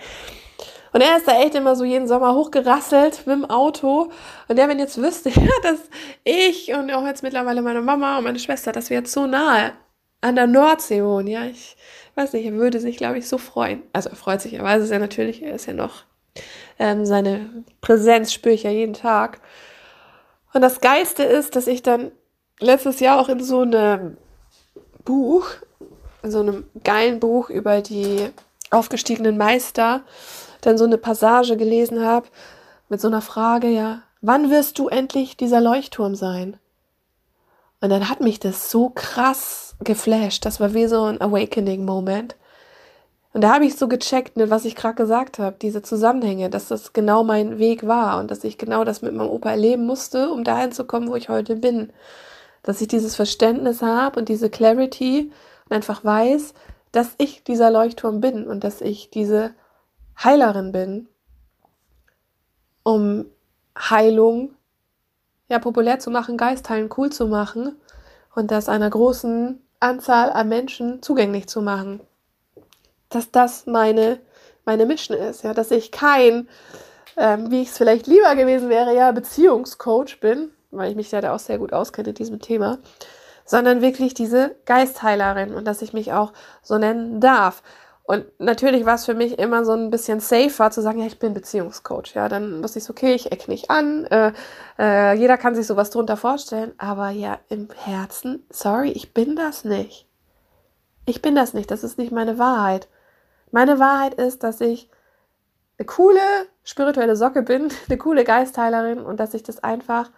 Und 0.96 1.02
er 1.02 1.18
ist 1.18 1.28
da 1.28 1.42
echt 1.42 1.56
immer 1.56 1.76
so 1.76 1.84
jeden 1.84 2.08
Sommer 2.08 2.36
hochgerasselt 2.36 3.28
mit 3.28 3.36
dem 3.36 3.44
Auto. 3.44 4.10
Und 4.48 4.56
der, 4.56 4.70
wenn 4.70 4.80
jetzt 4.80 4.98
wüsste, 4.98 5.30
dass 5.64 5.80
ich 6.24 6.74
und 6.74 6.90
auch 6.90 7.06
jetzt 7.06 7.22
mittlerweile 7.22 7.62
meine 7.62 7.82
Mama 7.82 8.18
und 8.18 8.24
meine 8.24 8.40
Schwester, 8.40 8.72
dass 8.72 8.90
wir 8.90 9.00
jetzt 9.00 9.12
so 9.12 9.28
nahe 9.28 9.74
an 10.22 10.38
der 10.38 10.48
Nordsee 10.48 11.04
wohnen, 11.04 11.28
ja, 11.28 11.44
ich 11.44 11.76
weiß 12.16 12.32
nicht, 12.32 12.46
er 12.46 12.54
würde 12.54 12.80
sich, 12.80 12.96
glaube 12.96 13.18
ich, 13.18 13.28
so 13.28 13.38
freuen. 13.38 13.84
Also 13.92 14.10
er 14.10 14.16
freut 14.16 14.40
sich, 14.40 14.54
er 14.54 14.64
weiß 14.64 14.84
es 14.84 14.90
ja 14.90 14.98
natürlich, 14.98 15.44
er 15.44 15.56
ist 15.56 15.66
ja 15.66 15.74
noch, 15.74 16.06
ähm, 16.80 17.06
seine 17.06 17.66
Präsenz 17.82 18.32
spüre 18.32 18.56
ich 18.56 18.64
ja 18.64 18.72
jeden 18.72 18.94
Tag. 18.94 19.42
Und 20.54 20.62
das 20.62 20.80
Geilste 20.80 21.24
ist, 21.24 21.58
dass 21.58 21.68
ich 21.68 21.84
dann 21.84 22.14
letztes 22.62 23.02
Jahr 23.02 23.20
auch 23.20 23.28
in 23.28 23.44
so 23.44 23.64
einem 23.64 24.16
Buch, 25.04 25.46
in 26.24 26.32
so 26.32 26.40
einem 26.40 26.68
geilen 26.86 27.20
Buch 27.20 27.50
über 27.50 27.82
die 27.82 28.30
aufgestiegenen 28.72 29.36
Meister, 29.36 30.06
dann 30.66 30.78
so 30.78 30.86
eine 30.86 30.98
Passage 30.98 31.58
gelesen 31.58 32.04
habe 32.04 32.28
mit 32.90 33.02
so 33.02 33.08
einer 33.08 33.22
Frage, 33.22 33.68
ja, 33.68 34.02
wann 34.22 34.50
wirst 34.50 34.80
du 34.80 34.88
endlich 34.88 35.38
dieser 35.38 35.62
Leuchtturm 35.62 36.16
sein? 36.16 36.58
Und 37.82 37.90
dann 37.90 38.10
hat 38.10 38.22
mich 38.22 38.40
das 38.40 38.72
so 38.72 38.90
krass 38.90 39.76
geflasht. 39.84 40.46
Das 40.46 40.60
war 40.60 40.74
wie 40.74 40.88
so 40.88 41.04
ein 41.04 41.22
Awakening-Moment. 41.22 42.36
Und 43.34 43.42
da 43.42 43.54
habe 43.54 43.66
ich 43.66 43.76
so 43.76 43.88
gecheckt, 43.88 44.38
ne, 44.38 44.50
was 44.50 44.64
ich 44.64 44.76
gerade 44.76 44.96
gesagt 44.96 45.40
habe, 45.40 45.58
diese 45.62 45.82
Zusammenhänge, 45.82 46.50
dass 46.50 46.70
das 46.70 46.94
genau 46.94 47.24
mein 47.24 47.60
Weg 47.60 47.86
war 47.86 48.18
und 48.20 48.32
dass 48.32 48.46
ich 48.46 48.58
genau 48.58 48.86
das 48.86 49.02
mit 49.02 49.14
meinem 49.14 49.30
Opa 49.30 49.52
erleben 49.52 49.86
musste, 49.86 50.32
um 50.32 50.46
dahin 50.46 50.72
zu 50.72 50.86
kommen, 50.86 51.10
wo 51.10 51.16
ich 51.16 51.28
heute 51.28 51.58
bin. 51.58 51.92
Dass 52.64 52.80
ich 52.80 52.88
dieses 52.88 53.16
Verständnis 53.16 53.82
habe 53.82 54.20
und 54.20 54.30
diese 54.30 54.50
Clarity 54.50 55.32
und 55.66 55.76
einfach 55.76 56.06
weiß, 56.06 56.54
dass 56.94 57.16
ich 57.18 57.44
dieser 57.44 57.70
Leuchtturm 57.72 58.22
bin 58.22 58.48
und 58.48 58.64
dass 58.64 58.80
ich 58.80 59.10
diese 59.10 59.54
Heilerin 60.24 60.72
bin, 60.72 61.08
um 62.84 63.26
Heilung 63.78 64.56
ja 65.50 65.60
populär 65.60 66.00
zu 66.00 66.10
machen, 66.10 66.38
Geistheilen 66.38 66.90
cool 66.98 67.12
zu 67.12 67.28
machen 67.28 67.76
und 68.36 68.52
das 68.52 68.70
einer 68.70 68.90
großen 68.90 69.62
Anzahl 69.80 70.32
an 70.32 70.50
Menschen 70.50 71.02
zugänglich 71.02 71.48
zu 71.48 71.62
machen. 71.62 72.02
Dass 73.10 73.32
das 73.32 73.66
meine, 73.66 74.20
meine 74.66 74.86
Mission 74.86 75.18
ist, 75.18 75.44
ja, 75.44 75.54
dass 75.54 75.72
ich 75.72 75.92
kein, 75.92 76.50
ähm, 77.18 77.52
wie 77.52 77.62
ich 77.62 77.70
es 77.70 77.78
vielleicht 77.78 78.08
lieber 78.08 78.36
gewesen 78.36 78.70
wäre, 78.70 78.96
ja, 78.96 79.12
Beziehungscoach 79.12 80.20
bin, 80.20 80.52
weil 80.72 80.90
ich 80.90 80.96
mich 80.96 81.12
ja 81.12 81.22
da 81.22 81.34
auch 81.36 81.40
sehr 81.40 81.60
gut 81.60 81.74
auskenne 81.74 82.10
in 82.10 82.16
diesem 82.16 82.40
Thema, 82.40 82.80
sondern 83.46 83.82
wirklich 83.82 84.14
diese 84.14 84.56
Geistheilerin 84.66 85.54
und 85.54 85.66
dass 85.66 85.82
ich 85.82 85.94
mich 85.94 86.14
auch 86.14 86.34
so 86.64 86.78
nennen 86.78 87.22
darf. 87.22 87.62
Und 88.08 88.26
natürlich 88.38 88.86
war 88.86 88.96
es 88.96 89.06
für 89.06 89.16
mich 89.16 89.40
immer 89.40 89.66
so 89.66 89.74
ein 89.74 89.90
bisschen 89.90 90.20
safer 90.20 90.70
zu 90.70 90.82
sagen, 90.82 91.00
ja, 91.00 91.08
ich 91.08 91.18
bin 91.18 91.34
Beziehungscoach. 91.34 92.14
Ja, 92.14 92.30
dann 92.30 92.64
wusste 92.64 92.78
ich 92.78 92.90
okay, 92.90 93.16
ich 93.16 93.32
eck 93.32 93.48
nicht 93.48 93.72
an. 93.72 94.06
Äh, 94.06 94.32
äh, 94.78 95.14
jeder 95.14 95.38
kann 95.38 95.56
sich 95.56 95.66
sowas 95.66 95.90
drunter 95.90 96.16
vorstellen. 96.16 96.74
Aber 96.78 97.10
ja, 97.10 97.40
im 97.50 97.68
Herzen, 97.84 98.46
sorry, 98.52 98.92
ich 98.92 99.14
bin 99.16 99.36
das 99.36 99.66
nicht. 99.66 100.08
Ich 101.08 101.24
bin 101.24 101.34
das 101.34 101.56
nicht. 101.56 101.72
Das 101.72 101.84
ist 101.84 101.98
nicht 101.98 102.12
meine 102.12 102.38
Wahrheit. 102.38 102.88
Meine 103.50 103.80
Wahrheit 103.80 104.14
ist, 104.16 104.44
dass 104.44 104.62
ich 104.62 104.90
eine 105.80 105.88
coole 105.88 106.22
spirituelle 106.64 107.16
Socke 107.16 107.42
bin, 107.42 107.70
eine 107.90 107.98
coole 107.98 108.24
Geistheilerin 108.24 109.00
und 109.00 109.20
dass 109.20 109.34
ich 109.34 109.42
das 109.42 109.64
einfach 109.64 110.12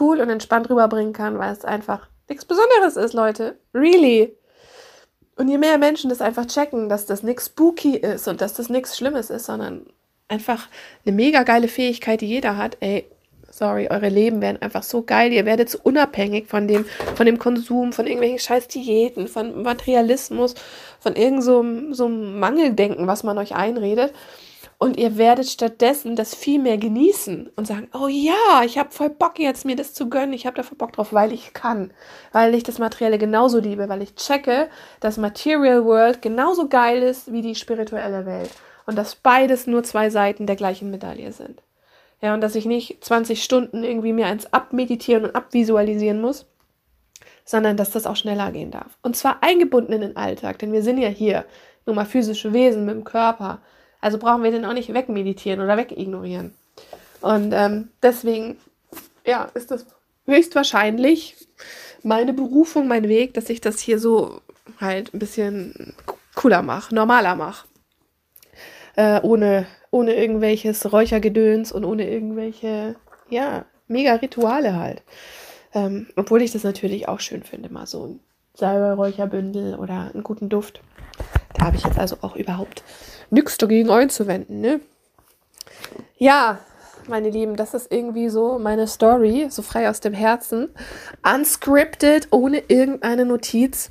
cool 0.00 0.20
und 0.20 0.28
entspannt 0.28 0.68
rüberbringen 0.68 1.14
kann, 1.14 1.38
weil 1.38 1.52
es 1.52 1.64
einfach 1.64 2.08
nichts 2.28 2.44
Besonderes 2.44 2.96
ist, 2.96 3.14
Leute. 3.14 3.58
Really. 3.72 4.36
Und 5.36 5.48
je 5.48 5.58
mehr 5.58 5.78
Menschen 5.78 6.10
das 6.10 6.20
einfach 6.20 6.46
checken, 6.46 6.88
dass 6.88 7.06
das 7.06 7.22
nichts 7.22 7.46
spooky 7.46 7.96
ist 7.96 8.28
und 8.28 8.40
dass 8.40 8.54
das 8.54 8.68
nichts 8.68 8.96
Schlimmes 8.96 9.30
ist, 9.30 9.46
sondern 9.46 9.86
einfach 10.28 10.68
eine 11.04 11.14
mega 11.14 11.42
geile 11.42 11.68
Fähigkeit, 11.68 12.20
die 12.20 12.26
jeder 12.26 12.56
hat, 12.56 12.76
ey, 12.80 13.06
sorry, 13.50 13.88
eure 13.90 14.08
Leben 14.08 14.40
werden 14.40 14.60
einfach 14.60 14.82
so 14.82 15.02
geil. 15.02 15.32
Ihr 15.32 15.44
werdet 15.44 15.68
so 15.68 15.78
unabhängig 15.82 16.48
von 16.48 16.66
dem, 16.66 16.84
von 17.14 17.26
dem 17.26 17.38
Konsum, 17.38 17.92
von 17.92 18.06
irgendwelchen 18.06 18.38
scheiß 18.38 18.68
Diäten, 18.68 19.28
von 19.28 19.62
Materialismus, 19.62 20.54
von 21.00 21.14
irgendeinem 21.14 21.92
so, 21.92 21.94
so 21.94 22.08
Mangeldenken, 22.08 23.06
was 23.06 23.22
man 23.22 23.38
euch 23.38 23.54
einredet. 23.54 24.12
Und 24.82 24.96
ihr 24.96 25.16
werdet 25.16 25.46
stattdessen 25.46 26.16
das 26.16 26.34
viel 26.34 26.58
mehr 26.58 26.76
genießen 26.76 27.52
und 27.54 27.68
sagen, 27.68 27.86
oh 27.94 28.08
ja, 28.08 28.64
ich 28.64 28.78
habe 28.78 28.90
voll 28.90 29.10
Bock 29.10 29.38
jetzt 29.38 29.64
mir 29.64 29.76
das 29.76 29.94
zu 29.94 30.08
gönnen, 30.08 30.32
ich 30.32 30.44
habe 30.44 30.56
da 30.56 30.64
voll 30.64 30.76
Bock 30.76 30.92
drauf, 30.92 31.12
weil 31.12 31.32
ich 31.32 31.52
kann, 31.52 31.92
weil 32.32 32.52
ich 32.52 32.64
das 32.64 32.80
Materielle 32.80 33.16
genauso 33.16 33.60
liebe, 33.60 33.88
weil 33.88 34.02
ich 34.02 34.16
checke, 34.16 34.68
dass 34.98 35.18
Material 35.18 35.84
World 35.84 36.20
genauso 36.20 36.68
geil 36.68 37.00
ist 37.00 37.32
wie 37.32 37.42
die 37.42 37.54
spirituelle 37.54 38.26
Welt 38.26 38.50
und 38.84 38.98
dass 38.98 39.14
beides 39.14 39.68
nur 39.68 39.84
zwei 39.84 40.10
Seiten 40.10 40.48
der 40.48 40.56
gleichen 40.56 40.90
Medaille 40.90 41.30
sind. 41.30 41.62
Ja, 42.20 42.34
und 42.34 42.40
dass 42.40 42.56
ich 42.56 42.66
nicht 42.66 43.04
20 43.04 43.40
Stunden 43.40 43.84
irgendwie 43.84 44.12
mir 44.12 44.26
eins 44.26 44.52
abmeditieren 44.52 45.22
und 45.22 45.36
abvisualisieren 45.36 46.20
muss, 46.20 46.46
sondern 47.44 47.76
dass 47.76 47.92
das 47.92 48.04
auch 48.04 48.16
schneller 48.16 48.50
gehen 48.50 48.72
darf. 48.72 48.98
Und 49.00 49.16
zwar 49.16 49.44
eingebunden 49.44 49.92
in 49.92 50.00
den 50.00 50.16
Alltag, 50.16 50.58
denn 50.58 50.72
wir 50.72 50.82
sind 50.82 50.98
ja 50.98 51.08
hier 51.08 51.44
nur 51.86 51.94
mal 51.94 52.04
physische 52.04 52.52
Wesen 52.52 52.84
mit 52.84 52.96
dem 52.96 53.04
Körper 53.04 53.60
also 54.02 54.18
brauchen 54.18 54.42
wir 54.42 54.50
den 54.50 54.66
auch 54.66 54.74
nicht 54.74 54.92
wegmeditieren 54.92 55.60
oder 55.60 55.78
wegignorieren. 55.78 56.52
Und 57.22 57.52
ähm, 57.54 57.88
deswegen, 58.02 58.58
ja, 59.24 59.44
ist 59.54 59.70
das 59.70 59.86
höchstwahrscheinlich 60.26 61.36
meine 62.02 62.32
Berufung, 62.32 62.88
mein 62.88 63.08
Weg, 63.08 63.32
dass 63.34 63.48
ich 63.48 63.60
das 63.60 63.78
hier 63.78 63.98
so 63.98 64.40
halt 64.80 65.14
ein 65.14 65.20
bisschen 65.20 65.94
cooler 66.34 66.62
mache, 66.62 66.94
normaler 66.94 67.36
mache. 67.36 67.66
Äh, 68.96 69.20
ohne, 69.22 69.66
ohne 69.90 70.14
irgendwelches 70.14 70.92
Räuchergedöns 70.92 71.70
und 71.72 71.84
ohne 71.84 72.10
irgendwelche, 72.10 72.96
ja, 73.30 73.64
mega 73.86 74.14
Rituale 74.14 74.76
halt. 74.76 75.02
Ähm, 75.74 76.08
obwohl 76.16 76.42
ich 76.42 76.50
das 76.50 76.64
natürlich 76.64 77.08
auch 77.08 77.20
schön 77.20 77.44
finde, 77.44 77.72
mal 77.72 77.86
so 77.86 78.06
ein 78.06 78.20
Salbei-Räucherbündel 78.54 79.76
oder 79.76 80.10
einen 80.12 80.24
guten 80.24 80.48
Duft. 80.48 80.82
Da 81.54 81.66
habe 81.66 81.76
ich 81.76 81.84
jetzt 81.84 81.98
also 81.98 82.16
auch 82.22 82.36
überhaupt 82.36 82.82
nichts 83.30 83.58
dagegen 83.58 83.90
einzuwenden, 83.90 84.60
ne? 84.60 84.80
Ja, 86.18 86.58
meine 87.08 87.30
Lieben, 87.30 87.56
das 87.56 87.74
ist 87.74 87.90
irgendwie 87.90 88.28
so 88.28 88.58
meine 88.58 88.86
Story, 88.86 89.46
so 89.50 89.62
frei 89.62 89.88
aus 89.88 90.00
dem 90.00 90.14
Herzen. 90.14 90.68
Unscripted, 91.22 92.28
ohne 92.30 92.58
irgendeine 92.68 93.24
Notiz. 93.24 93.90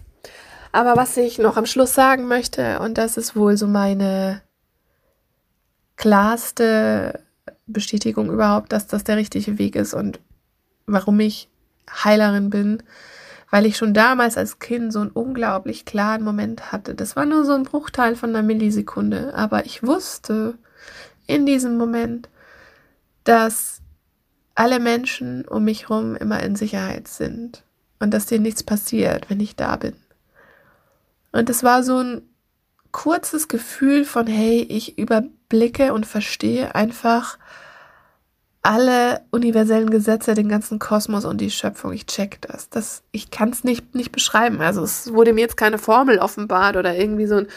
Aber 0.71 0.95
was 0.95 1.17
ich 1.17 1.38
noch 1.38 1.58
am 1.58 1.65
Schluss 1.65 1.93
sagen 1.93 2.28
möchte, 2.28 2.80
und 2.80 2.97
das 2.97 3.17
ist 3.17 3.36
wohl 3.36 3.58
so 3.58 3.67
meine 3.67 4.41
klarste 5.97 7.19
Bestätigung 7.67 8.32
überhaupt, 8.32 8.71
dass 8.71 8.88
das 8.88 9.04
der 9.04 9.17
richtige 9.17 9.58
Weg 9.58 9.76
ist 9.76 9.93
und 9.93 10.19
warum 10.86 11.19
ich 11.19 11.50
Heilerin 12.04 12.50
bin, 12.50 12.84
weil 13.51 13.65
ich 13.65 13.77
schon 13.77 13.93
damals 13.93 14.37
als 14.37 14.59
Kind 14.59 14.91
so 14.91 15.01
einen 15.01 15.11
unglaublich 15.11 15.85
klaren 15.85 16.23
Moment 16.23 16.71
hatte. 16.71 16.95
Das 16.95 17.15
war 17.15 17.25
nur 17.25 17.43
so 17.45 17.53
ein 17.53 17.63
Bruchteil 17.63 18.15
von 18.15 18.29
einer 18.31 18.41
Millisekunde, 18.41 19.35
aber 19.35 19.65
ich 19.65 19.83
wusste 19.83 20.57
in 21.27 21.45
diesem 21.45 21.77
Moment, 21.77 22.29
dass 23.25 23.81
alle 24.55 24.79
Menschen 24.79 25.45
um 25.47 25.65
mich 25.65 25.89
herum 25.89 26.15
immer 26.15 26.41
in 26.41 26.55
Sicherheit 26.55 27.07
sind 27.07 27.63
und 27.99 28.13
dass 28.13 28.25
dir 28.25 28.39
nichts 28.39 28.63
passiert, 28.63 29.29
wenn 29.29 29.41
ich 29.41 29.55
da 29.55 29.75
bin. 29.75 29.95
Und 31.33 31.49
es 31.49 31.61
war 31.61 31.83
so 31.83 31.99
ein 31.99 32.21
kurzes 32.91 33.47
Gefühl 33.47 34.05
von, 34.05 34.27
hey, 34.27 34.61
ich 34.61 34.97
überblicke 34.97 35.93
und 35.93 36.05
verstehe 36.05 36.73
einfach, 36.73 37.37
alle 38.63 39.21
universellen 39.32 39.89
Gesetze, 39.89 40.36
den 40.36 40.47
ganzen 40.47 40.78
Kosmos 40.78 41.26
und 41.26 41.41
die 41.41 41.50
Schöpfung. 41.50 41.93
Ich 41.93 42.06
check 42.06 42.39
das. 42.41 42.69
das 42.69 43.02
ich 43.12 43.32
kann 43.32 43.50
es 43.50 43.63
nicht, 43.63 43.95
nicht 43.95 44.12
beschreiben. 44.12 44.62
Also 44.62 44.84
es 44.84 45.12
wurde 45.13 45.34
mir 45.34 45.41
jetzt 45.41 45.58
keine 45.58 45.80
Formel 45.80 46.19
offenbart 46.19 46.78
oder 46.78 46.95
irgendwie 46.95 47.26
so 47.26 47.38
ein 47.38 47.47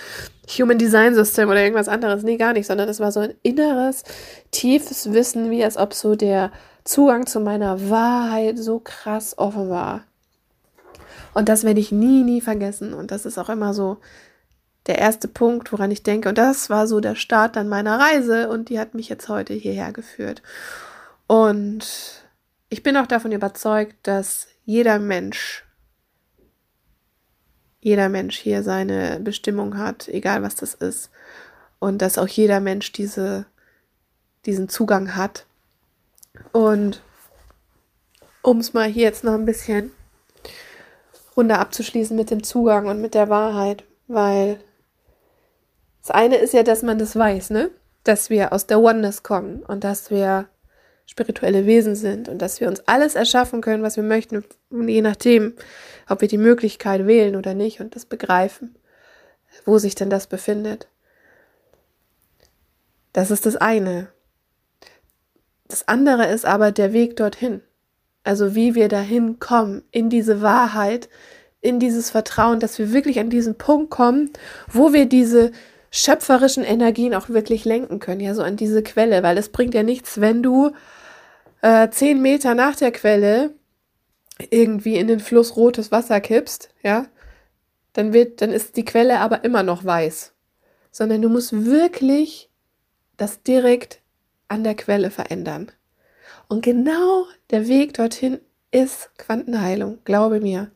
Human 0.58 0.78
Design 0.78 1.14
System 1.14 1.50
oder 1.50 1.60
irgendwas 1.60 1.88
anderes. 1.88 2.22
Nee, 2.22 2.38
gar 2.38 2.54
nicht, 2.54 2.66
sondern 2.66 2.88
es 2.88 3.00
war 3.00 3.12
so 3.12 3.20
ein 3.20 3.34
inneres, 3.42 4.04
tiefes 4.50 5.12
Wissen, 5.12 5.50
wie 5.50 5.62
als 5.62 5.76
ob 5.76 5.92
so 5.92 6.16
der 6.16 6.50
Zugang 6.84 7.26
zu 7.26 7.40
meiner 7.40 7.90
Wahrheit 7.90 8.58
so 8.58 8.78
krass 8.78 9.36
offen 9.36 9.68
war. 9.68 10.04
Und 11.34 11.50
das 11.50 11.64
werde 11.64 11.80
ich 11.80 11.92
nie, 11.92 12.22
nie 12.22 12.40
vergessen. 12.40 12.94
Und 12.94 13.10
das 13.10 13.26
ist 13.26 13.36
auch 13.38 13.50
immer 13.50 13.74
so 13.74 13.98
der 14.86 14.98
erste 14.98 15.28
Punkt, 15.28 15.70
woran 15.72 15.90
ich 15.90 16.02
denke. 16.02 16.30
Und 16.30 16.38
das 16.38 16.70
war 16.70 16.86
so 16.86 17.00
der 17.00 17.14
Start 17.14 17.56
dann 17.56 17.68
meiner 17.68 17.98
Reise 17.98 18.48
und 18.48 18.70
die 18.70 18.78
hat 18.78 18.94
mich 18.94 19.10
jetzt 19.10 19.28
heute 19.28 19.52
hierher 19.52 19.92
geführt. 19.92 20.42
Und 21.26 21.86
ich 22.68 22.82
bin 22.82 22.96
auch 22.96 23.06
davon 23.06 23.32
überzeugt, 23.32 23.96
dass 24.02 24.48
jeder 24.64 24.98
Mensch, 24.98 25.64
jeder 27.80 28.08
Mensch 28.08 28.38
hier 28.38 28.62
seine 28.62 29.20
Bestimmung 29.20 29.78
hat, 29.78 30.08
egal 30.08 30.42
was 30.42 30.54
das 30.54 30.74
ist. 30.74 31.10
und 31.84 32.00
dass 32.00 32.16
auch 32.16 32.28
jeder 32.28 32.60
Mensch 32.60 32.92
diese, 32.92 33.44
diesen 34.46 34.70
Zugang 34.70 35.16
hat. 35.16 35.44
Und 36.52 37.02
um 38.40 38.58
es 38.58 38.72
mal 38.72 38.88
hier 38.88 39.02
jetzt 39.02 39.22
noch 39.22 39.34
ein 39.34 39.44
bisschen 39.44 39.90
runter 41.36 41.58
abzuschließen 41.58 42.16
mit 42.16 42.30
dem 42.30 42.42
Zugang 42.42 42.86
und 42.86 43.02
mit 43.02 43.12
der 43.12 43.28
Wahrheit, 43.28 43.84
weil 44.06 44.60
das 46.00 46.10
eine 46.10 46.36
ist 46.36 46.54
ja, 46.54 46.62
dass 46.62 46.82
man 46.82 46.98
das 46.98 47.16
weiß, 47.16 47.50
ne? 47.50 47.70
Dass 48.02 48.30
wir 48.30 48.52
aus 48.54 48.66
der 48.66 48.80
Oneness 48.80 49.22
kommen 49.22 49.62
und 49.62 49.84
dass 49.84 50.10
wir 50.10 50.48
spirituelle 51.06 51.66
Wesen 51.66 51.94
sind 51.94 52.28
und 52.28 52.38
dass 52.38 52.60
wir 52.60 52.68
uns 52.68 52.80
alles 52.86 53.14
erschaffen 53.14 53.60
können, 53.60 53.82
was 53.82 53.96
wir 53.96 54.02
möchten, 54.02 54.44
je 54.70 55.02
nachdem, 55.02 55.54
ob 56.08 56.20
wir 56.20 56.28
die 56.28 56.38
Möglichkeit 56.38 57.06
wählen 57.06 57.36
oder 57.36 57.54
nicht 57.54 57.80
und 57.80 57.94
das 57.94 58.04
begreifen, 58.06 58.74
wo 59.64 59.78
sich 59.78 59.94
denn 59.94 60.10
das 60.10 60.26
befindet. 60.26 60.88
Das 63.12 63.30
ist 63.30 63.46
das 63.46 63.56
eine. 63.56 64.08
Das 65.68 65.86
andere 65.88 66.26
ist 66.26 66.44
aber 66.44 66.72
der 66.72 66.92
Weg 66.92 67.16
dorthin. 67.16 67.62
Also 68.24 68.54
wie 68.54 68.74
wir 68.74 68.88
dahin 68.88 69.38
kommen, 69.38 69.82
in 69.90 70.08
diese 70.08 70.40
Wahrheit, 70.40 71.08
in 71.60 71.78
dieses 71.78 72.10
Vertrauen, 72.10 72.58
dass 72.58 72.78
wir 72.78 72.92
wirklich 72.92 73.20
an 73.20 73.30
diesen 73.30 73.56
Punkt 73.56 73.90
kommen, 73.90 74.30
wo 74.70 74.92
wir 74.92 75.06
diese 75.06 75.52
schöpferischen 75.90 76.64
Energien 76.64 77.14
auch 77.14 77.28
wirklich 77.28 77.64
lenken 77.64 78.00
können, 78.00 78.20
ja, 78.20 78.34
so 78.34 78.42
an 78.42 78.56
diese 78.56 78.82
Quelle, 78.82 79.22
weil 79.22 79.38
es 79.38 79.50
bringt 79.50 79.74
ja 79.74 79.82
nichts, 79.82 80.20
wenn 80.20 80.42
du 80.42 80.72
äh, 81.64 81.88
zehn 81.88 82.20
Meter 82.20 82.54
nach 82.54 82.76
der 82.76 82.92
Quelle 82.92 83.54
irgendwie 84.50 84.96
in 84.96 85.06
den 85.06 85.20
Fluss 85.20 85.56
rotes 85.56 85.90
Wasser 85.90 86.20
kippst, 86.20 86.68
ja, 86.82 87.06
dann 87.94 88.12
wird, 88.12 88.42
dann 88.42 88.50
ist 88.50 88.76
die 88.76 88.84
Quelle 88.84 89.20
aber 89.20 89.44
immer 89.44 89.62
noch 89.62 89.82
weiß. 89.82 90.34
Sondern 90.90 91.22
du 91.22 91.30
musst 91.30 91.64
wirklich 91.64 92.50
das 93.16 93.42
direkt 93.42 94.02
an 94.48 94.62
der 94.62 94.74
Quelle 94.74 95.10
verändern. 95.10 95.72
Und 96.48 96.62
genau 96.62 97.24
der 97.48 97.66
Weg 97.66 97.94
dorthin 97.94 98.40
ist 98.70 99.10
Quantenheilung, 99.16 100.00
glaube 100.04 100.40
mir. 100.40 100.70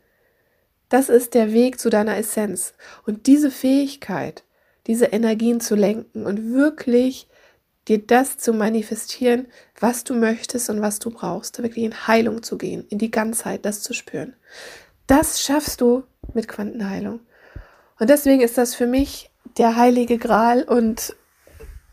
Das 0.88 1.10
ist 1.10 1.34
der 1.34 1.52
Weg 1.52 1.78
zu 1.78 1.90
deiner 1.90 2.16
Essenz. 2.16 2.72
Und 3.04 3.26
diese 3.26 3.50
Fähigkeit, 3.50 4.42
diese 4.86 5.06
Energien 5.06 5.60
zu 5.60 5.74
lenken 5.74 6.24
und 6.24 6.54
wirklich 6.54 7.28
dir 7.88 7.98
das 7.98 8.38
zu 8.38 8.52
manifestieren, 8.52 9.46
was 9.80 10.04
du 10.04 10.14
möchtest 10.14 10.70
und 10.70 10.80
was 10.80 10.98
du 10.98 11.10
brauchst, 11.10 11.60
wirklich 11.62 11.84
in 11.84 12.06
Heilung 12.06 12.42
zu 12.42 12.58
gehen, 12.58 12.86
in 12.88 12.98
die 12.98 13.10
Ganzheit, 13.10 13.64
das 13.64 13.82
zu 13.82 13.94
spüren. 13.94 14.34
Das 15.06 15.40
schaffst 15.42 15.80
du 15.80 16.04
mit 16.34 16.48
Quantenheilung. 16.48 17.20
Und 17.98 18.10
deswegen 18.10 18.42
ist 18.42 18.58
das 18.58 18.74
für 18.74 18.86
mich 18.86 19.30
der 19.56 19.76
heilige 19.76 20.18
Gral 20.18 20.62
und 20.62 21.16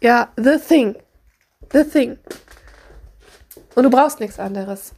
ja, 0.01 0.31
the 0.37 0.57
thing. 0.57 0.95
The 1.71 1.83
thing. 1.83 2.19
Und 3.73 3.83
du 3.83 3.89
brauchst 3.89 4.19
nichts 4.19 4.39
anderes. 4.39 4.93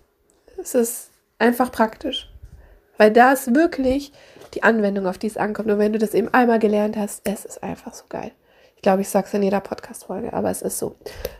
Es 0.57 0.75
ist 0.75 1.11
einfach 1.39 1.71
praktisch. 1.71 2.29
Weil 2.97 3.11
da 3.11 3.31
ist 3.31 3.53
wirklich 3.53 4.11
die 4.53 4.63
Anwendung, 4.63 5.05
auf 5.05 5.17
die 5.17 5.27
es 5.27 5.37
ankommt. 5.37 5.69
Und 5.69 5.79
wenn 5.79 5.93
du 5.93 5.99
das 5.99 6.13
eben 6.13 6.33
einmal 6.33 6.59
gelernt 6.59 6.97
hast, 6.97 7.21
es 7.23 7.45
ist 7.45 7.63
einfach 7.63 7.93
so 7.93 8.05
geil. 8.09 8.31
Ich 8.77 8.83
glaube, 8.83 9.01
ich 9.01 9.09
sage 9.09 9.27
es 9.27 9.33
in 9.33 9.43
jeder 9.43 9.59
Podcast-Folge, 9.59 10.31
aber 10.33 10.51
es 10.51 10.61
ist 10.61 10.77
so. 10.77 10.95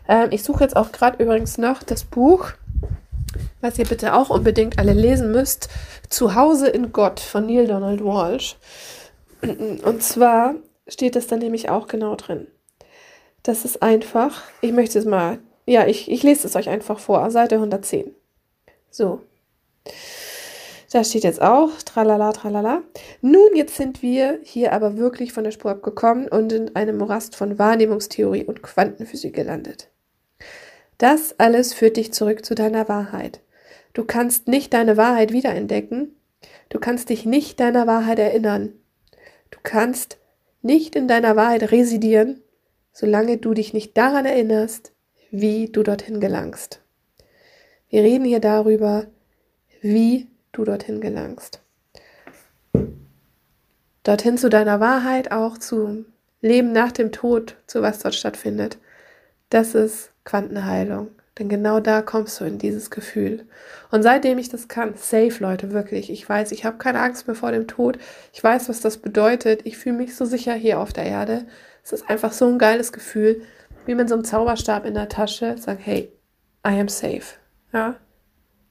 Ähm, 0.08 0.28
ich 0.32 0.42
suche 0.42 0.64
jetzt 0.64 0.76
auch 0.76 0.92
gerade 0.92 1.22
übrigens 1.22 1.56
noch 1.56 1.82
das 1.82 2.04
Buch, 2.04 2.50
was 3.60 3.78
ihr 3.78 3.86
bitte 3.86 4.14
auch 4.14 4.28
unbedingt 4.28 4.78
alle 4.78 4.92
lesen 4.92 5.30
müsst. 5.30 5.68
Zuhause 6.08 6.68
in 6.68 6.92
Gott 6.92 7.20
von 7.20 7.46
Neil 7.46 7.66
Donald 7.68 8.04
Walsh. 8.04 8.56
Und 9.40 10.02
zwar 10.02 10.56
steht 10.88 11.14
das 11.14 11.28
dann 11.28 11.38
nämlich 11.38 11.70
auch 11.70 11.86
genau 11.86 12.16
drin. 12.16 12.48
Das 13.44 13.64
ist 13.64 13.82
einfach, 13.82 14.42
ich 14.60 14.72
möchte 14.72 14.98
es 14.98 15.04
mal, 15.04 15.38
ja, 15.64 15.86
ich, 15.86 16.10
ich 16.10 16.24
lese 16.24 16.46
es 16.46 16.56
euch 16.56 16.68
einfach 16.68 16.98
vor, 16.98 17.30
Seite 17.30 17.54
110. 17.54 18.14
So. 18.90 19.20
Da 20.90 21.04
steht 21.04 21.24
jetzt 21.24 21.42
auch, 21.42 21.70
tralala, 21.84 22.32
tralala. 22.32 22.82
Nun, 23.20 23.54
jetzt 23.54 23.76
sind 23.76 24.02
wir 24.02 24.40
hier 24.42 24.72
aber 24.72 24.96
wirklich 24.96 25.32
von 25.32 25.44
der 25.44 25.50
Spur 25.50 25.70
abgekommen 25.70 26.28
und 26.28 26.50
in 26.52 26.74
einem 26.76 26.96
Morast 26.96 27.36
von 27.36 27.58
Wahrnehmungstheorie 27.58 28.44
und 28.44 28.62
Quantenphysik 28.62 29.34
gelandet. 29.34 29.90
Das 30.96 31.38
alles 31.38 31.74
führt 31.74 31.98
dich 31.98 32.12
zurück 32.12 32.44
zu 32.44 32.54
deiner 32.54 32.88
Wahrheit. 32.88 33.40
Du 33.92 34.04
kannst 34.04 34.48
nicht 34.48 34.72
deine 34.72 34.96
Wahrheit 34.96 35.32
wiederentdecken. 35.32 36.16
Du 36.70 36.78
kannst 36.78 37.10
dich 37.10 37.26
nicht 37.26 37.60
deiner 37.60 37.86
Wahrheit 37.86 38.18
erinnern. 38.18 38.72
Du 39.50 39.58
kannst 39.62 40.18
nicht 40.62 40.96
in 40.96 41.06
deiner 41.06 41.36
Wahrheit 41.36 41.70
residieren, 41.70 42.42
solange 42.92 43.36
du 43.36 43.54
dich 43.54 43.74
nicht 43.74 43.96
daran 43.96 44.24
erinnerst, 44.24 44.92
wie 45.30 45.68
du 45.68 45.82
dorthin 45.82 46.20
gelangst. 46.20 46.80
Wir 47.90 48.02
reden 48.02 48.24
hier 48.24 48.40
darüber, 48.40 49.06
wie 49.80 50.26
du 50.58 50.64
dorthin 50.64 51.00
gelangst. 51.00 51.60
Dorthin 54.02 54.38
zu 54.38 54.48
deiner 54.48 54.80
Wahrheit, 54.80 55.32
auch 55.32 55.58
zum 55.58 56.06
Leben 56.40 56.72
nach 56.72 56.92
dem 56.92 57.12
Tod, 57.12 57.56
zu 57.66 57.82
was 57.82 58.00
dort 58.00 58.14
stattfindet. 58.14 58.78
Das 59.50 59.74
ist 59.74 60.10
Quantenheilung. 60.24 61.08
Denn 61.38 61.48
genau 61.48 61.78
da 61.78 62.02
kommst 62.02 62.40
du 62.40 62.44
in 62.44 62.58
dieses 62.58 62.90
Gefühl. 62.90 63.46
Und 63.92 64.02
seitdem 64.02 64.38
ich 64.38 64.48
das 64.48 64.66
kann, 64.66 64.94
safe 64.96 65.36
Leute, 65.38 65.70
wirklich. 65.70 66.10
Ich 66.10 66.28
weiß, 66.28 66.50
ich 66.50 66.64
habe 66.64 66.78
keine 66.78 67.00
Angst 67.00 67.28
mehr 67.28 67.36
vor 67.36 67.52
dem 67.52 67.68
Tod. 67.68 67.98
Ich 68.32 68.42
weiß, 68.42 68.68
was 68.68 68.80
das 68.80 68.98
bedeutet. 68.98 69.60
Ich 69.64 69.78
fühle 69.78 69.96
mich 69.96 70.16
so 70.16 70.24
sicher 70.24 70.54
hier 70.54 70.80
auf 70.80 70.92
der 70.92 71.04
Erde. 71.04 71.46
Es 71.84 71.92
ist 71.92 72.10
einfach 72.10 72.32
so 72.32 72.48
ein 72.48 72.58
geiles 72.58 72.92
Gefühl, 72.92 73.42
wie 73.86 73.94
mit 73.94 74.08
so 74.08 74.16
einem 74.16 74.24
Zauberstab 74.24 74.84
in 74.84 74.94
der 74.94 75.08
Tasche 75.08 75.56
sagen, 75.58 75.78
hey, 75.80 76.12
I 76.66 76.80
am 76.80 76.88
safe. 76.88 77.36
Ja? 77.72 77.94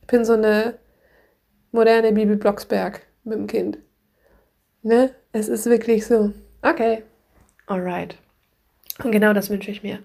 Ich 0.02 0.08
bin 0.08 0.26
so 0.26 0.34
eine 0.34 0.78
moderne 1.72 2.12
Bibi 2.12 2.36
Blocksberg 2.36 3.06
mit 3.24 3.38
dem 3.38 3.48
Kind. 3.48 3.78
Ne? 4.82 5.14
Es 5.32 5.48
ist 5.48 5.66
wirklich 5.66 6.06
so. 6.06 6.32
Okay. 6.62 7.04
Alright. 7.66 8.18
Und 9.04 9.12
genau 9.12 9.34
das 9.34 9.50
wünsche 9.50 9.72
ich 9.72 9.84
mir 9.84 10.00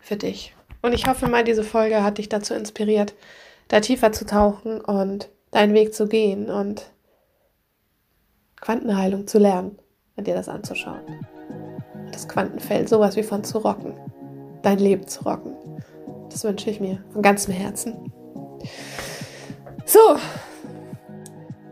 für 0.00 0.16
dich. 0.16 0.54
Und 0.82 0.92
ich 0.92 1.06
hoffe 1.06 1.28
mal, 1.28 1.44
diese 1.44 1.64
Folge 1.64 2.02
hat 2.02 2.18
dich 2.18 2.28
dazu 2.28 2.54
inspiriert, 2.54 3.14
da 3.68 3.80
tiefer 3.80 4.12
zu 4.12 4.24
tauchen 4.24 4.80
und 4.80 5.28
deinen 5.50 5.74
Weg 5.74 5.94
zu 5.94 6.06
gehen 6.06 6.48
und 6.48 6.90
Quantenheilung 8.60 9.26
zu 9.26 9.38
lernen 9.38 9.78
und 10.16 10.26
dir 10.26 10.34
das 10.34 10.48
anzuschauen. 10.48 11.02
Das 12.12 12.28
Quantenfeld 12.28 12.88
sowas 12.88 13.16
wie 13.16 13.22
von 13.22 13.44
zu 13.44 13.58
rocken. 13.58 13.94
Dein 14.62 14.78
Leben 14.78 15.06
zu 15.06 15.24
rocken. 15.24 15.54
Das 16.30 16.44
wünsche 16.44 16.70
ich 16.70 16.80
mir 16.80 17.02
von 17.12 17.22
ganzem 17.22 17.54
Herzen. 17.54 18.12
So, 19.84 20.16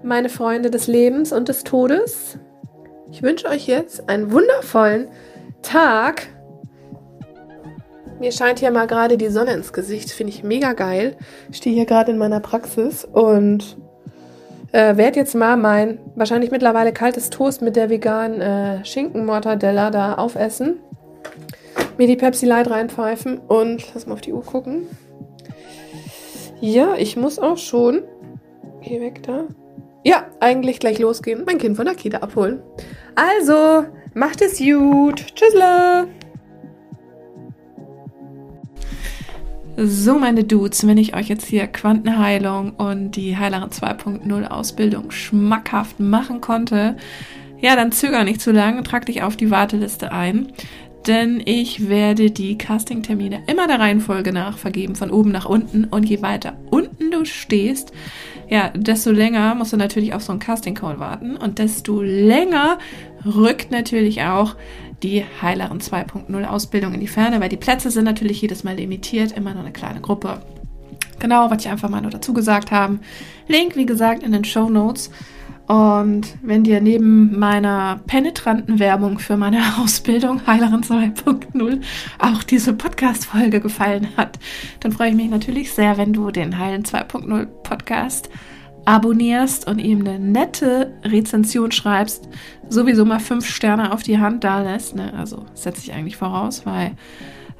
meine 0.02 0.28
Freunde 0.28 0.70
des 0.70 0.86
Lebens 0.86 1.32
und 1.32 1.48
des 1.48 1.64
Todes. 1.64 2.38
Ich 3.10 3.22
wünsche 3.22 3.48
euch 3.48 3.66
jetzt 3.66 4.08
einen 4.08 4.32
wundervollen 4.32 5.08
Tag. 5.62 6.28
Mir 8.20 8.32
scheint 8.32 8.58
hier 8.58 8.70
mal 8.70 8.86
gerade 8.86 9.16
die 9.16 9.28
Sonne 9.28 9.54
ins 9.54 9.72
Gesicht. 9.72 10.10
Finde 10.10 10.32
ich 10.32 10.42
mega 10.42 10.72
geil. 10.72 11.16
Ich 11.50 11.58
stehe 11.58 11.74
hier 11.74 11.86
gerade 11.86 12.10
in 12.10 12.18
meiner 12.18 12.40
Praxis 12.40 13.04
und 13.04 13.76
äh, 14.72 14.96
werde 14.96 15.20
jetzt 15.20 15.34
mal 15.34 15.56
mein 15.56 15.98
wahrscheinlich 16.14 16.50
mittlerweile 16.50 16.92
kaltes 16.92 17.30
Toast 17.30 17.62
mit 17.62 17.76
der 17.76 17.90
veganen 17.90 18.40
äh, 18.40 18.84
Schinkenmortadella 18.84 19.90
da 19.90 20.14
aufessen. 20.14 20.80
Mir 21.96 22.06
die 22.06 22.16
Pepsi 22.16 22.46
Light 22.46 22.70
reinpfeifen 22.70 23.38
und 23.38 23.94
lass 23.94 24.06
mal 24.06 24.14
auf 24.14 24.20
die 24.20 24.32
Uhr 24.32 24.44
gucken. 24.44 24.86
Ja, 26.60 26.94
ich 26.96 27.16
muss 27.16 27.38
auch 27.38 27.56
schon. 27.56 28.02
Geh 28.82 29.00
weg 29.00 29.22
da. 29.22 29.44
Ja, 30.08 30.24
eigentlich 30.40 30.80
gleich 30.80 30.98
losgehen, 30.98 31.42
mein 31.44 31.58
Kind 31.58 31.76
von 31.76 31.84
der 31.84 31.94
Kita 31.94 32.20
abholen. 32.20 32.62
Also, 33.14 33.84
macht 34.14 34.40
es 34.40 34.58
gut. 34.58 35.22
Tschüssle. 35.34 36.08
So, 39.76 40.18
meine 40.18 40.44
Dudes, 40.44 40.86
wenn 40.86 40.96
ich 40.96 41.14
euch 41.14 41.28
jetzt 41.28 41.44
hier 41.44 41.66
Quantenheilung 41.66 42.70
und 42.76 43.16
die 43.16 43.36
Heilerin 43.36 43.68
2.0 43.68 44.46
Ausbildung 44.46 45.10
schmackhaft 45.10 46.00
machen 46.00 46.40
konnte, 46.40 46.96
ja, 47.60 47.76
dann 47.76 47.92
zöger 47.92 48.24
nicht 48.24 48.40
zu 48.40 48.50
lange, 48.50 48.82
trag 48.84 49.04
dich 49.04 49.22
auf 49.22 49.36
die 49.36 49.50
Warteliste 49.50 50.10
ein, 50.10 50.48
denn 51.06 51.42
ich 51.44 51.90
werde 51.90 52.30
die 52.30 52.56
Castingtermine 52.56 53.42
immer 53.46 53.66
der 53.66 53.78
Reihenfolge 53.78 54.32
nach 54.32 54.56
vergeben, 54.56 54.96
von 54.96 55.10
oben 55.10 55.32
nach 55.32 55.44
unten 55.44 55.84
und 55.84 56.08
je 56.08 56.22
weiter 56.22 56.56
unten 56.70 57.10
du 57.10 57.26
stehst, 57.26 57.92
ja, 58.48 58.70
desto 58.70 59.10
länger 59.10 59.54
musst 59.54 59.72
du 59.72 59.76
natürlich 59.76 60.14
auf 60.14 60.22
so 60.22 60.32
einen 60.32 60.40
Casting 60.40 60.74
Call 60.74 60.98
warten 60.98 61.36
und 61.36 61.58
desto 61.58 62.02
länger 62.02 62.78
rückt 63.24 63.70
natürlich 63.70 64.22
auch 64.22 64.56
die 65.02 65.24
Heilerin 65.42 65.80
2.0 65.80 66.44
Ausbildung 66.44 66.94
in 66.94 67.00
die 67.00 67.06
Ferne, 67.06 67.40
weil 67.40 67.48
die 67.48 67.56
Plätze 67.56 67.90
sind 67.90 68.04
natürlich 68.04 68.40
jedes 68.40 68.64
Mal 68.64 68.76
limitiert, 68.76 69.32
immer 69.32 69.52
nur 69.52 69.62
eine 69.62 69.72
kleine 69.72 70.00
Gruppe. 70.00 70.40
Genau, 71.18 71.50
was 71.50 71.64
ich 71.64 71.70
einfach 71.70 71.88
mal 71.88 72.00
nur 72.00 72.10
dazu 72.10 72.32
gesagt 72.32 72.70
haben. 72.70 73.00
Link, 73.48 73.76
wie 73.76 73.86
gesagt, 73.86 74.22
in 74.22 74.32
den 74.32 74.44
Show 74.44 74.68
Notes. 74.70 75.10
Und 75.68 76.38
wenn 76.42 76.64
dir 76.64 76.80
neben 76.80 77.38
meiner 77.38 78.00
penetranten 78.06 78.78
Werbung 78.78 79.18
für 79.18 79.36
meine 79.36 79.60
Ausbildung 79.78 80.46
Heilerin 80.46 80.80
2.0 80.80 81.80
auch 82.18 82.42
diese 82.42 82.72
Podcast-Folge 82.72 83.60
gefallen 83.60 84.08
hat, 84.16 84.38
dann 84.80 84.92
freue 84.92 85.10
ich 85.10 85.14
mich 85.14 85.28
natürlich 85.28 85.72
sehr, 85.72 85.98
wenn 85.98 86.14
du 86.14 86.30
den 86.30 86.58
Heilen 86.58 86.84
2.0 86.84 87.44
Podcast 87.62 88.30
abonnierst 88.86 89.66
und 89.66 89.78
ihm 89.78 90.00
eine 90.00 90.18
nette 90.18 90.94
Rezension 91.04 91.70
schreibst, 91.70 92.30
sowieso 92.70 93.04
mal 93.04 93.20
fünf 93.20 93.46
Sterne 93.46 93.92
auf 93.92 94.02
die 94.02 94.18
Hand 94.18 94.44
da 94.44 94.62
lässt. 94.62 94.96
Ne? 94.96 95.12
Also 95.12 95.44
setze 95.52 95.82
ich 95.82 95.92
eigentlich 95.92 96.16
voraus, 96.16 96.64
weil 96.64 96.92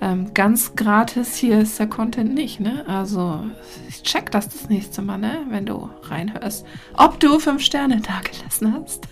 ähm, 0.01 0.33
ganz 0.33 0.77
gratis 0.77 1.37
hier 1.37 1.61
ist 1.61 1.79
der 1.79 1.89
Content 1.89 2.33
nicht, 2.35 2.61
ne? 2.61 2.85
Also 2.87 3.45
ich 3.89 4.03
check 4.03 4.31
das 4.31 4.49
das 4.49 4.69
nächste 4.69 5.03
Mal, 5.03 5.19
ne? 5.19 5.47
Wenn 5.49 5.67
du 5.67 5.91
reinhörst. 6.03 6.65
Ob 6.95 7.19
du 7.19 7.39
fünf 7.39 7.63
Sterne 7.63 8.01
da 8.01 8.21
gelassen 8.21 8.75
hast. 8.75 9.09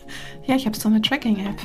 Ja, 0.46 0.54
ich 0.54 0.66
habe 0.66 0.76
so 0.76 0.88
eine 0.88 1.02
Tracking-App. 1.02 1.60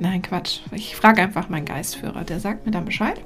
Nein, 0.00 0.22
Quatsch. 0.22 0.60
Ich 0.72 0.96
frage 0.96 1.22
einfach 1.22 1.48
meinen 1.48 1.64
Geistführer, 1.64 2.24
der 2.24 2.40
sagt 2.40 2.66
mir 2.66 2.72
dann 2.72 2.84
Bescheid. 2.84 3.20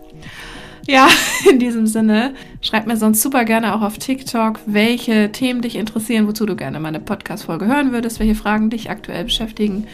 Ja, 0.87 1.09
in 1.51 1.59
diesem 1.59 1.87
Sinne, 1.87 2.35
schreib 2.61 2.87
mir 2.87 2.97
sonst 2.97 3.23
super 3.23 3.45
gerne 3.45 3.75
auch 3.75 3.83
auf 3.83 3.99
TikTok, 3.99 4.61
welche 4.67 5.33
Themen 5.33 5.63
dich 5.63 5.77
interessieren, 5.77 6.27
wozu 6.27 6.45
du 6.45 6.57
gerne 6.57 6.81
meine 6.81 7.01
Podcast-Folge 7.01 7.67
hören 7.67 7.93
würdest, 7.93 8.21
welche 8.21 8.35
Fragen 8.35 8.69
dich 8.69 8.91
aktuell 8.91 9.25
beschäftigen 9.25 9.87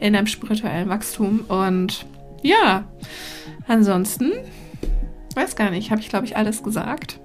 in 0.00 0.12
deinem 0.12 0.26
spirituellen 0.26 0.88
Wachstum. 0.88 1.40
Und 1.48 2.06
ja, 2.42 2.84
Ansonsten, 3.66 4.32
weiß 5.34 5.56
gar 5.56 5.70
nicht, 5.70 5.90
habe 5.90 6.00
ich 6.00 6.08
glaube 6.08 6.26
ich 6.26 6.36
alles 6.36 6.62
gesagt. 6.62 7.20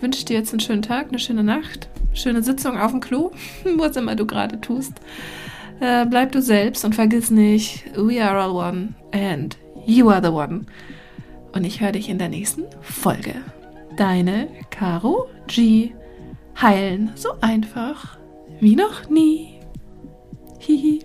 Wünsche 0.00 0.24
dir 0.24 0.38
jetzt 0.38 0.52
einen 0.52 0.60
schönen 0.60 0.82
Tag, 0.82 1.08
eine 1.08 1.18
schöne 1.18 1.44
Nacht, 1.44 1.88
schöne 2.14 2.42
Sitzung 2.42 2.78
auf 2.78 2.90
dem 2.90 3.00
Klo, 3.00 3.32
was 3.76 3.96
immer 3.96 4.16
du 4.16 4.26
gerade 4.26 4.60
tust. 4.60 4.94
Äh, 5.80 6.06
bleib 6.06 6.32
du 6.32 6.42
selbst 6.42 6.84
und 6.84 6.94
vergiss 6.94 7.30
nicht, 7.30 7.84
we 7.96 8.22
are 8.22 8.38
all 8.38 8.50
one 8.50 8.94
and 9.12 9.56
you 9.86 10.10
are 10.10 10.22
the 10.22 10.30
one. 10.30 10.66
Und 11.52 11.64
ich 11.64 11.80
höre 11.80 11.92
dich 11.92 12.08
in 12.08 12.18
der 12.18 12.28
nächsten 12.28 12.64
Folge. 12.80 13.34
Deine 13.96 14.48
Caro 14.70 15.28
G. 15.46 15.92
Heilen 16.60 17.10
so 17.14 17.30
einfach 17.40 18.18
wie 18.60 18.76
noch 18.76 19.08
nie. 19.08 19.60
Hihi. 20.58 21.00